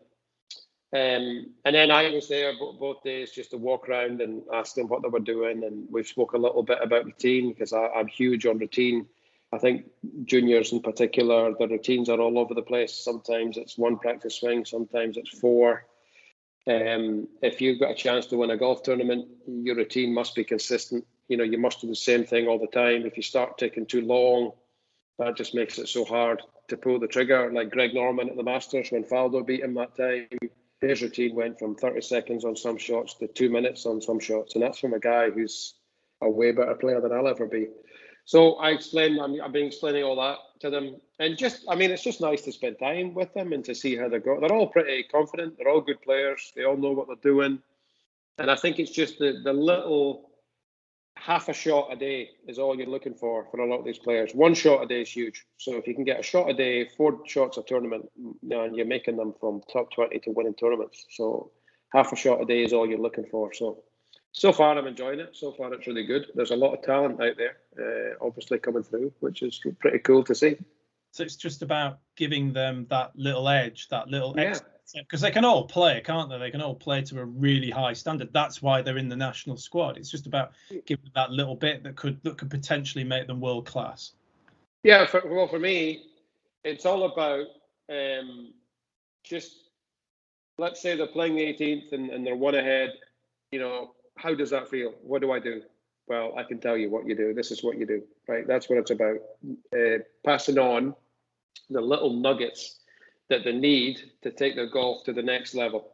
Um, 0.91 1.51
and 1.67 1.75
then 1.75 1.91
I 1.91 2.11
was 2.11 2.29
there 2.29 2.55
both 2.59 3.03
days 3.03 3.33
just 3.33 3.51
to 3.51 3.59
walk 3.59 3.89
around 3.89 4.23
and 4.23 4.43
ask 4.55 4.75
them 4.75 4.89
what 4.89 5.03
they 5.03 5.09
were 5.09 5.21
doing, 5.21 5.65
and 5.65 5.87
we 5.91 6.03
spoke 6.03 6.33
a 6.33 6.39
little 6.39 6.63
bit 6.63 6.79
about 6.81 7.05
routine 7.05 7.51
because 7.51 7.75
I'm 7.75 8.07
huge 8.07 8.47
on 8.47 8.59
routine. 8.59 9.07
I 9.53 9.59
think 9.59 9.87
juniors 10.25 10.73
in 10.73 10.81
particular, 10.81 11.55
the 11.59 11.69
routines 11.69 12.09
are 12.09 12.21
all 12.21 12.39
over 12.39 12.55
the 12.55 12.63
place. 12.63 12.93
Sometimes 12.93 13.57
it's 13.57 13.77
one 13.77 13.99
practice 13.99 14.37
swing, 14.37 14.65
sometimes 14.65 15.17
it's 15.17 15.39
four. 15.39 15.87
Um, 16.67 17.29
if 17.43 17.61
you've 17.61 17.81
got 17.81 17.93
a 17.93 17.95
chance 17.95 18.27
to 18.27 18.37
win 18.37 18.51
a 18.51 18.57
golf 18.57 18.83
tournament, 18.83 19.27
your 19.47 19.77
routine 19.77 20.13
must 20.13 20.35
be 20.35 20.45
consistent. 20.45 21.07
You 21.29 21.37
know, 21.37 21.45
you 21.45 21.59
must 21.59 21.81
do 21.81 21.87
the 21.87 21.97
same 21.97 22.25
thing 22.25 22.47
all 22.47 22.59
the 22.59 22.67
time. 22.67 23.07
If 23.07 23.17
you 23.17 23.23
start 23.23 23.59
taking 23.59 23.87
too 23.87 24.03
long, 24.03 24.53
that 25.19 25.37
just 25.37 25.55
makes 25.55 25.79
it 25.79 25.89
so 25.89 26.05
hard 26.05 26.43
to 26.69 26.77
pull 26.77 26.99
the 26.99 27.07
trigger. 27.07 27.51
Like 27.53 27.71
Greg 27.71 27.95
Norman 27.95 28.29
at 28.29 28.37
the 28.37 28.43
Masters 28.43 28.91
when 28.91 29.05
Faldo 29.05 29.45
beat 29.45 29.63
him 29.63 29.75
that 29.75 29.97
time, 29.97 30.29
his 30.81 31.03
routine 31.03 31.35
went 31.35 31.59
from 31.59 31.75
30 31.75 32.01
seconds 32.03 32.45
on 32.45 32.57
some 32.57 32.79
shots 32.79 33.15
to 33.15 33.27
two 33.27 33.51
minutes 33.51 33.87
on 33.87 34.01
some 34.01 34.21
shots, 34.21 34.55
and 34.55 34.63
that's 34.63 34.79
from 34.79 34.95
a 34.95 35.01
guy 35.01 35.31
who's 35.31 35.75
a 36.21 36.31
way 36.31 36.53
better 36.53 36.75
player 36.75 37.01
than 37.01 37.13
I'll 37.13 37.29
ever 37.29 37.47
be. 37.47 37.69
So 38.25 38.57
I 38.57 38.71
explained, 38.71 39.19
I 39.21 39.45
I've 39.45 39.53
been 39.53 39.67
explaining 39.67 40.05
all 40.05 40.17
that 40.17 40.39
to 40.61 40.71
them. 40.71 40.97
And 41.19 41.39
just, 41.39 41.65
I 41.69 41.75
mean, 41.75 41.91
it's 41.91 42.03
just 42.05 42.21
nice 42.21 42.43
to 42.43 42.53
spend 42.53 42.79
time 42.79 43.15
with 43.15 43.33
them 43.33 43.53
and 43.53 43.65
to 43.65 43.75
see 43.75 43.97
how 43.97 44.09
they 44.09 44.19
go. 44.19 44.39
They're 44.39 44.53
all 44.53 44.67
pretty 44.67 45.05
confident. 45.05 45.57
They're 45.57 45.71
all 45.71 45.81
good 45.81 46.03
players. 46.03 46.53
They 46.55 46.65
all 46.65 46.77
know 46.77 46.93
what 46.93 47.07
they're 47.07 47.17
doing. 47.33 47.61
And 48.37 48.51
I 48.51 48.57
think 48.57 48.79
it's 48.79 48.91
just 48.91 49.19
the, 49.19 49.41
the 49.43 49.53
little 49.53 50.28
half 51.21 51.49
a 51.49 51.53
shot 51.53 51.93
a 51.93 51.97
day 51.97 52.31
is 52.47 52.59
all 52.59 52.77
you're 52.77 52.87
looking 52.87 53.15
for 53.15 53.47
for 53.51 53.61
a 53.61 53.69
lot 53.69 53.79
of 53.79 53.85
these 53.85 53.99
players. 53.99 54.33
One 54.35 54.55
shot 54.55 54.83
a 54.83 54.87
day 54.87 55.03
is 55.03 55.11
huge. 55.11 55.47
So 55.57 55.77
if 55.77 55.87
you 55.87 55.95
can 55.95 56.05
get 56.05 56.21
a 56.21 56.23
shot 56.23 56.49
a 56.49 56.55
day, 56.55 56.89
four 56.97 57.21
shots 57.27 57.59
a 57.59 57.63
tournament, 57.63 58.09
and 58.51 58.77
you're 58.77 58.87
making 58.87 59.17
them 59.17 59.35
from 59.41 59.63
top 59.73 59.93
20 59.93 60.19
to 60.21 60.31
winning 60.31 60.55
tournaments. 60.55 61.07
So 61.11 61.51
half 61.93 62.13
a 62.13 62.17
shot 62.17 62.41
a 62.41 62.45
day 62.45 62.63
is 62.63 62.73
all 62.73 62.89
you're 62.89 62.99
looking 62.99 63.27
for. 63.31 63.53
So 63.53 63.83
so 64.33 64.53
far 64.53 64.77
I'm 64.77 64.87
enjoying 64.87 65.21
it. 65.21 65.37
So 65.37 65.53
far 65.53 65.73
it's 65.75 65.87
really 65.87 66.07
good. 66.07 66.27
There's 66.35 66.51
a 66.51 66.57
lot 66.57 66.75
of 66.75 66.83
talent 66.83 67.21
out 67.21 67.37
there, 67.37 67.57
uh, 67.79 68.25
obviously 68.25 68.59
coming 68.59 68.83
through, 68.83 69.13
which 69.21 69.43
is 69.43 69.61
pretty 69.81 69.99
cool 69.99 70.23
to 70.25 70.35
see. 70.35 70.57
So 71.13 71.25
it's 71.25 71.37
just 71.37 71.63
about 71.63 71.99
giving 72.17 72.53
them 72.53 72.87
that 72.91 73.13
little 73.17 73.49
edge, 73.49 73.89
that 73.89 74.09
little 74.09 74.35
yeah. 74.37 74.59
Because 74.95 75.21
they 75.21 75.31
can 75.31 75.45
all 75.45 75.67
play, 75.67 76.01
can't 76.05 76.31
they? 76.31 76.39
They 76.39 76.51
can 76.51 76.63
all 76.63 76.75
play 76.75 77.03
to 77.03 77.21
a 77.21 77.25
really 77.25 77.71
high 77.71 77.93
standard. 77.93 78.33
That's 78.33 78.63
why 78.63 78.83
they're 78.83 78.99
in 78.99 79.09
the 79.09 79.17
national 79.17 79.57
squad. 79.57 79.97
It's 79.97 80.11
just 80.11 80.27
about 80.27 80.53
giving 80.87 81.11
that 81.15 81.31
little 81.31 81.57
bit 81.57 81.83
that 81.85 81.97
could 81.97 82.23
that 82.23 82.39
could 82.39 82.51
potentially 82.51 83.05
make 83.05 83.27
them 83.27 83.41
world 83.41 83.67
class. 83.67 84.13
Yeah, 84.83 85.07
for, 85.07 85.23
well, 85.27 85.49
for 85.49 85.59
me, 85.59 86.07
it's 86.65 86.87
all 86.87 87.05
about 87.05 87.47
um, 87.91 88.53
just 89.25 89.57
let's 90.59 90.81
say 90.81 90.97
they're 90.97 91.07
playing 91.07 91.37
the 91.37 91.43
18th 91.43 91.93
and, 91.93 92.11
and 92.11 92.27
they're 92.27 92.37
one 92.37 92.55
ahead. 92.55 92.93
You 93.53 93.61
know, 93.61 93.95
how 94.17 94.35
does 94.35 94.51
that 94.51 94.69
feel? 94.69 94.95
What 95.03 95.23
do 95.23 95.33
I 95.33 95.39
do? 95.39 95.63
Well, 96.09 96.35
I 96.37 96.43
can 96.43 96.59
tell 96.59 96.77
you 96.77 96.91
what 96.91 97.07
you 97.07 97.15
do. 97.15 97.35
This 97.35 97.51
is 97.51 97.63
what 97.63 97.79
you 97.79 97.87
do, 97.87 98.03
right? 98.27 98.47
That's 98.47 98.69
what 98.69 98.79
it's 98.79 98.91
about. 98.91 99.19
Uh, 99.73 99.99
passing 100.25 100.59
on 100.59 100.95
the 101.71 101.81
little 101.81 102.15
nuggets 102.15 102.79
that 103.29 103.45
they 103.45 103.53
need 103.53 104.01
to 104.23 104.31
take 104.31 104.57
their 104.57 104.69
golf 104.69 105.05
to 105.05 105.13
the 105.13 105.23
next 105.23 105.55
level. 105.55 105.91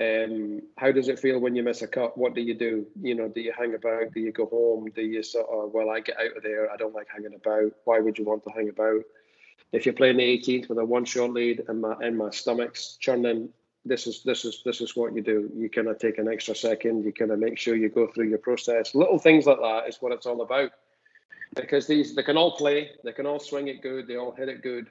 Um, 0.00 0.62
how 0.78 0.92
does 0.92 1.08
it 1.08 1.18
feel 1.18 1.40
when 1.40 1.54
you 1.54 1.62
miss 1.62 1.82
a 1.82 1.88
cut? 1.88 2.16
What 2.16 2.34
do 2.34 2.40
you 2.40 2.54
do? 2.54 2.86
You 3.00 3.14
know, 3.14 3.28
do 3.28 3.40
you 3.40 3.52
hang 3.56 3.74
about? 3.74 4.12
Do 4.14 4.20
you 4.20 4.32
go 4.32 4.46
home? 4.46 4.90
Do 4.94 5.02
you 5.02 5.22
sort 5.22 5.48
of, 5.50 5.72
well, 5.72 5.90
I 5.90 6.00
get 6.00 6.18
out 6.18 6.36
of 6.36 6.42
there. 6.42 6.70
I 6.70 6.76
don't 6.76 6.94
like 6.94 7.08
hanging 7.12 7.34
about. 7.34 7.72
Why 7.84 7.98
would 7.98 8.18
you 8.18 8.24
want 8.24 8.44
to 8.44 8.50
hang 8.50 8.68
about? 8.68 9.02
If 9.72 9.86
you're 9.86 9.94
playing 9.94 10.16
the 10.16 10.38
18th 10.38 10.68
with 10.68 10.78
a 10.78 10.84
one 10.84 11.04
shot 11.04 11.32
lead 11.32 11.64
and 11.68 11.80
my 11.80 11.94
and 12.00 12.16
my 12.16 12.30
stomach's 12.30 12.96
churning, 12.98 13.50
this 13.84 14.06
is 14.06 14.22
this 14.22 14.44
is 14.44 14.62
this 14.64 14.80
is 14.80 14.96
what 14.96 15.14
you 15.14 15.22
do. 15.22 15.50
You 15.54 15.68
kind 15.70 15.88
of 15.88 15.98
take 15.98 16.18
an 16.18 16.28
extra 16.28 16.54
second. 16.54 17.04
You 17.04 17.12
kind 17.12 17.30
of 17.30 17.38
make 17.38 17.58
sure 17.58 17.76
you 17.76 17.88
go 17.88 18.06
through 18.08 18.28
your 18.28 18.38
process. 18.38 18.94
Little 18.94 19.18
things 19.18 19.46
like 19.46 19.60
that 19.60 19.88
is 19.88 19.98
what 20.00 20.12
it's 20.12 20.26
all 20.26 20.42
about. 20.42 20.72
Because 21.54 21.86
these 21.86 22.14
they 22.14 22.22
can 22.22 22.36
all 22.36 22.56
play, 22.56 22.90
they 23.04 23.12
can 23.12 23.26
all 23.26 23.40
swing 23.40 23.68
it 23.68 23.82
good, 23.82 24.06
they 24.06 24.16
all 24.16 24.32
hit 24.32 24.48
it 24.48 24.62
good. 24.62 24.88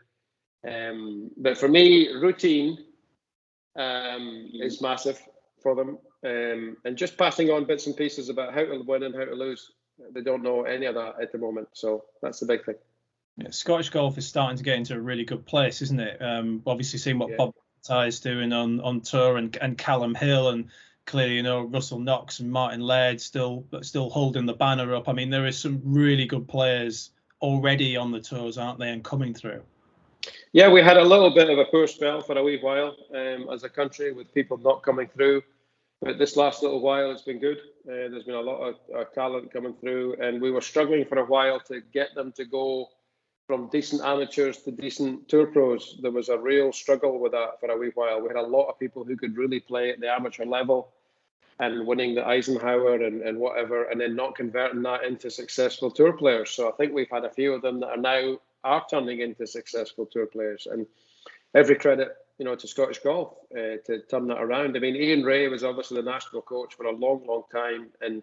Um, 0.67 1.31
but 1.37 1.57
for 1.57 1.67
me, 1.67 2.09
routine 2.13 2.77
um, 3.77 4.49
is 4.53 4.81
massive 4.81 5.21
for 5.61 5.75
them, 5.75 5.97
um, 6.25 6.77
and 6.85 6.97
just 6.97 7.17
passing 7.17 7.49
on 7.49 7.65
bits 7.65 7.87
and 7.87 7.95
pieces 7.95 8.29
about 8.29 8.53
how 8.53 8.65
to 8.65 8.81
win 8.85 9.03
and 9.03 9.15
how 9.15 9.25
to 9.25 9.33
lose. 9.33 9.71
They 10.13 10.21
don't 10.21 10.43
know 10.43 10.63
any 10.63 10.85
of 10.85 10.95
that 10.95 11.15
at 11.21 11.31
the 11.31 11.37
moment, 11.37 11.69
so 11.73 12.05
that's 12.21 12.39
the 12.39 12.45
big 12.45 12.65
thing. 12.65 12.75
Yeah, 13.37 13.51
Scottish 13.51 13.89
golf 13.89 14.17
is 14.17 14.27
starting 14.27 14.57
to 14.57 14.63
get 14.63 14.77
into 14.77 14.95
a 14.95 14.99
really 14.99 15.23
good 15.23 15.45
place, 15.45 15.81
isn't 15.81 15.99
it? 15.99 16.21
Um, 16.21 16.61
obviously, 16.65 16.99
seeing 16.99 17.19
what 17.19 17.29
yeah. 17.29 17.37
Bob 17.37 17.53
is 18.05 18.19
doing 18.19 18.51
on 18.51 18.81
on 18.81 19.01
tour 19.01 19.37
and 19.37 19.55
and 19.61 19.77
Calum 19.77 20.13
Hill 20.13 20.49
and 20.49 20.69
clearly, 21.05 21.35
you 21.35 21.43
know, 21.43 21.63
Russell 21.63 21.99
Knox 21.99 22.39
and 22.39 22.51
Martin 22.51 22.81
Laird 22.81 23.19
still 23.19 23.65
still 23.81 24.09
holding 24.09 24.45
the 24.45 24.53
banner 24.53 24.93
up. 24.93 25.09
I 25.09 25.13
mean, 25.13 25.29
there 25.29 25.47
is 25.47 25.57
some 25.57 25.81
really 25.83 26.25
good 26.25 26.47
players 26.47 27.11
already 27.41 27.97
on 27.97 28.11
the 28.11 28.19
tours, 28.19 28.57
aren't 28.57 28.79
they, 28.79 28.89
and 28.89 29.03
coming 29.03 29.33
through. 29.33 29.63
Yeah, 30.51 30.69
we 30.69 30.81
had 30.81 30.97
a 30.97 31.03
little 31.03 31.29
bit 31.29 31.49
of 31.49 31.59
a 31.59 31.65
poor 31.65 31.87
spell 31.87 32.21
for 32.21 32.37
a 32.37 32.43
wee 32.43 32.59
while 32.59 32.95
um, 33.13 33.49
as 33.51 33.63
a 33.63 33.69
country 33.69 34.11
with 34.11 34.33
people 34.33 34.57
not 34.57 34.81
coming 34.81 35.07
through. 35.07 35.43
But 36.01 36.17
this 36.17 36.37
last 36.37 36.63
little 36.63 36.79
while, 36.79 37.11
it's 37.11 37.21
been 37.21 37.39
good. 37.39 37.57
Uh, 37.85 38.07
there's 38.09 38.23
been 38.23 38.35
a 38.35 38.41
lot 38.41 38.75
of 38.93 39.13
talent 39.13 39.51
coming 39.51 39.73
through, 39.73 40.15
and 40.21 40.41
we 40.41 40.49
were 40.49 40.61
struggling 40.61 41.05
for 41.05 41.19
a 41.19 41.25
while 41.25 41.59
to 41.67 41.81
get 41.93 42.15
them 42.15 42.31
to 42.33 42.45
go 42.45 42.87
from 43.47 43.67
decent 43.67 44.01
amateurs 44.01 44.57
to 44.63 44.71
decent 44.71 45.27
tour 45.27 45.47
pros. 45.47 45.97
There 46.01 46.11
was 46.11 46.29
a 46.29 46.37
real 46.37 46.71
struggle 46.71 47.19
with 47.19 47.33
that 47.33 47.59
for 47.59 47.69
a 47.69 47.77
wee 47.77 47.91
while. 47.95 48.21
We 48.21 48.27
had 48.29 48.37
a 48.37 48.41
lot 48.41 48.69
of 48.69 48.79
people 48.79 49.03
who 49.03 49.17
could 49.17 49.37
really 49.37 49.59
play 49.59 49.89
at 49.89 49.99
the 49.99 50.09
amateur 50.11 50.45
level 50.45 50.93
and 51.59 51.85
winning 51.85 52.15
the 52.15 52.25
Eisenhower 52.25 53.03
and, 53.03 53.21
and 53.21 53.37
whatever, 53.37 53.83
and 53.85 53.99
then 53.99 54.15
not 54.15 54.35
converting 54.35 54.81
that 54.83 55.03
into 55.03 55.29
successful 55.29 55.91
tour 55.91 56.13
players. 56.13 56.51
So 56.51 56.69
I 56.69 56.71
think 56.73 56.93
we've 56.93 57.09
had 57.11 57.25
a 57.25 57.29
few 57.29 57.53
of 57.53 57.61
them 57.61 57.81
that 57.81 57.89
are 57.89 57.97
now 57.97 58.37
are 58.63 58.85
turning 58.89 59.21
into 59.21 59.47
successful 59.47 60.05
tour 60.05 60.25
players. 60.25 60.67
And 60.69 60.85
every 61.53 61.75
credit, 61.75 62.09
you 62.37 62.45
know, 62.45 62.55
to 62.55 62.67
Scottish 62.67 62.99
golf 62.99 63.33
uh, 63.53 63.77
to 63.85 64.01
turn 64.09 64.27
that 64.27 64.41
around. 64.41 64.75
I 64.75 64.79
mean, 64.79 64.95
Ian 64.95 65.23
Rae 65.23 65.47
was 65.47 65.63
obviously 65.63 65.97
the 65.97 66.09
national 66.09 66.41
coach 66.41 66.75
for 66.75 66.85
a 66.85 66.95
long, 66.95 67.25
long 67.25 67.43
time 67.51 67.89
and 68.01 68.21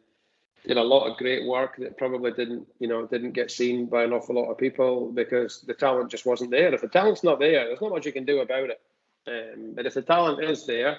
did 0.66 0.76
a 0.76 0.82
lot 0.82 1.08
of 1.08 1.16
great 1.16 1.46
work 1.46 1.76
that 1.78 1.98
probably 1.98 2.32
didn't, 2.32 2.66
you 2.78 2.88
know, 2.88 3.06
didn't 3.06 3.32
get 3.32 3.50
seen 3.50 3.86
by 3.86 4.04
an 4.04 4.12
awful 4.12 4.34
lot 4.34 4.50
of 4.50 4.58
people 4.58 5.12
because 5.12 5.60
the 5.62 5.74
talent 5.74 6.10
just 6.10 6.26
wasn't 6.26 6.50
there. 6.50 6.74
If 6.74 6.80
the 6.80 6.88
talent's 6.88 7.22
not 7.22 7.38
there, 7.38 7.66
there's 7.66 7.80
not 7.80 7.92
much 7.92 8.06
you 8.06 8.12
can 8.12 8.24
do 8.24 8.40
about 8.40 8.70
it. 8.70 8.80
Um, 9.28 9.74
but 9.74 9.86
if 9.86 9.94
the 9.94 10.02
talent 10.02 10.42
is 10.42 10.66
there, 10.66 10.98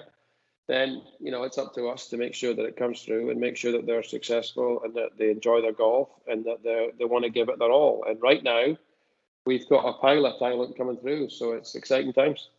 then 0.68 1.02
you 1.18 1.32
know 1.32 1.44
it's 1.44 1.58
up 1.58 1.74
to 1.74 1.88
us 1.88 2.08
to 2.08 2.18
make 2.18 2.34
sure 2.34 2.54
that 2.54 2.66
it 2.66 2.76
comes 2.76 3.02
through 3.02 3.30
and 3.30 3.40
make 3.40 3.56
sure 3.56 3.72
that 3.72 3.86
they're 3.86 4.02
successful 4.02 4.82
and 4.84 4.94
that 4.94 5.16
they 5.16 5.30
enjoy 5.30 5.62
their 5.62 5.72
golf 5.72 6.10
and 6.26 6.44
that 6.44 6.62
they 6.62 6.90
they 6.98 7.06
want 7.06 7.24
to 7.24 7.30
give 7.30 7.48
it 7.48 7.58
their 7.58 7.70
all. 7.70 8.04
And 8.06 8.20
right 8.20 8.42
now, 8.42 8.76
we've 9.48 9.66
got 9.66 9.88
a 9.88 9.94
pile 9.94 10.26
of 10.26 10.38
talent 10.38 10.76
coming 10.76 10.98
through, 10.98 11.30
so 11.30 11.52
it's 11.52 11.74
exciting 11.74 12.12
times. 12.12 12.50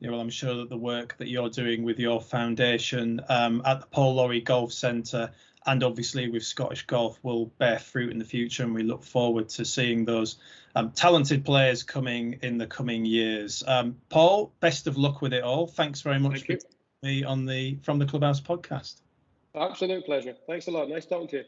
Yeah, 0.00 0.10
well, 0.10 0.20
I'm 0.20 0.30
sure 0.30 0.54
that 0.56 0.70
the 0.70 0.78
work 0.78 1.18
that 1.18 1.28
you're 1.28 1.50
doing 1.50 1.82
with 1.82 2.00
your 2.00 2.18
foundation 2.18 3.20
um, 3.28 3.60
at 3.66 3.80
the 3.80 3.86
Paul 3.86 4.14
Lawrie 4.14 4.40
Golf 4.40 4.72
Centre 4.72 5.30
and 5.66 5.82
obviously 5.82 6.30
with 6.30 6.42
Scottish 6.42 6.86
Golf 6.86 7.18
will 7.22 7.46
bear 7.58 7.78
fruit 7.78 8.10
in 8.10 8.18
the 8.18 8.24
future, 8.24 8.62
and 8.62 8.74
we 8.74 8.82
look 8.82 9.02
forward 9.02 9.50
to 9.50 9.66
seeing 9.66 10.06
those 10.06 10.36
um, 10.74 10.90
talented 10.92 11.44
players 11.44 11.82
coming 11.82 12.38
in 12.42 12.56
the 12.56 12.66
coming 12.66 13.04
years. 13.04 13.62
Um, 13.66 13.96
Paul, 14.08 14.52
best 14.60 14.86
of 14.86 14.96
luck 14.96 15.20
with 15.20 15.34
it 15.34 15.44
all. 15.44 15.66
Thanks 15.66 16.00
very 16.00 16.18
much 16.18 16.42
Thank 16.46 16.62
for 16.62 16.68
me 17.02 17.22
on 17.22 17.44
the 17.44 17.78
From 17.82 17.98
the 17.98 18.06
Clubhouse 18.06 18.40
podcast. 18.40 19.00
Absolute 19.54 20.04
pleasure. 20.06 20.34
Thanks 20.46 20.68
a 20.68 20.70
lot. 20.70 20.88
Nice 20.88 21.06
talking 21.06 21.28
to 21.28 21.36
you. 21.38 21.44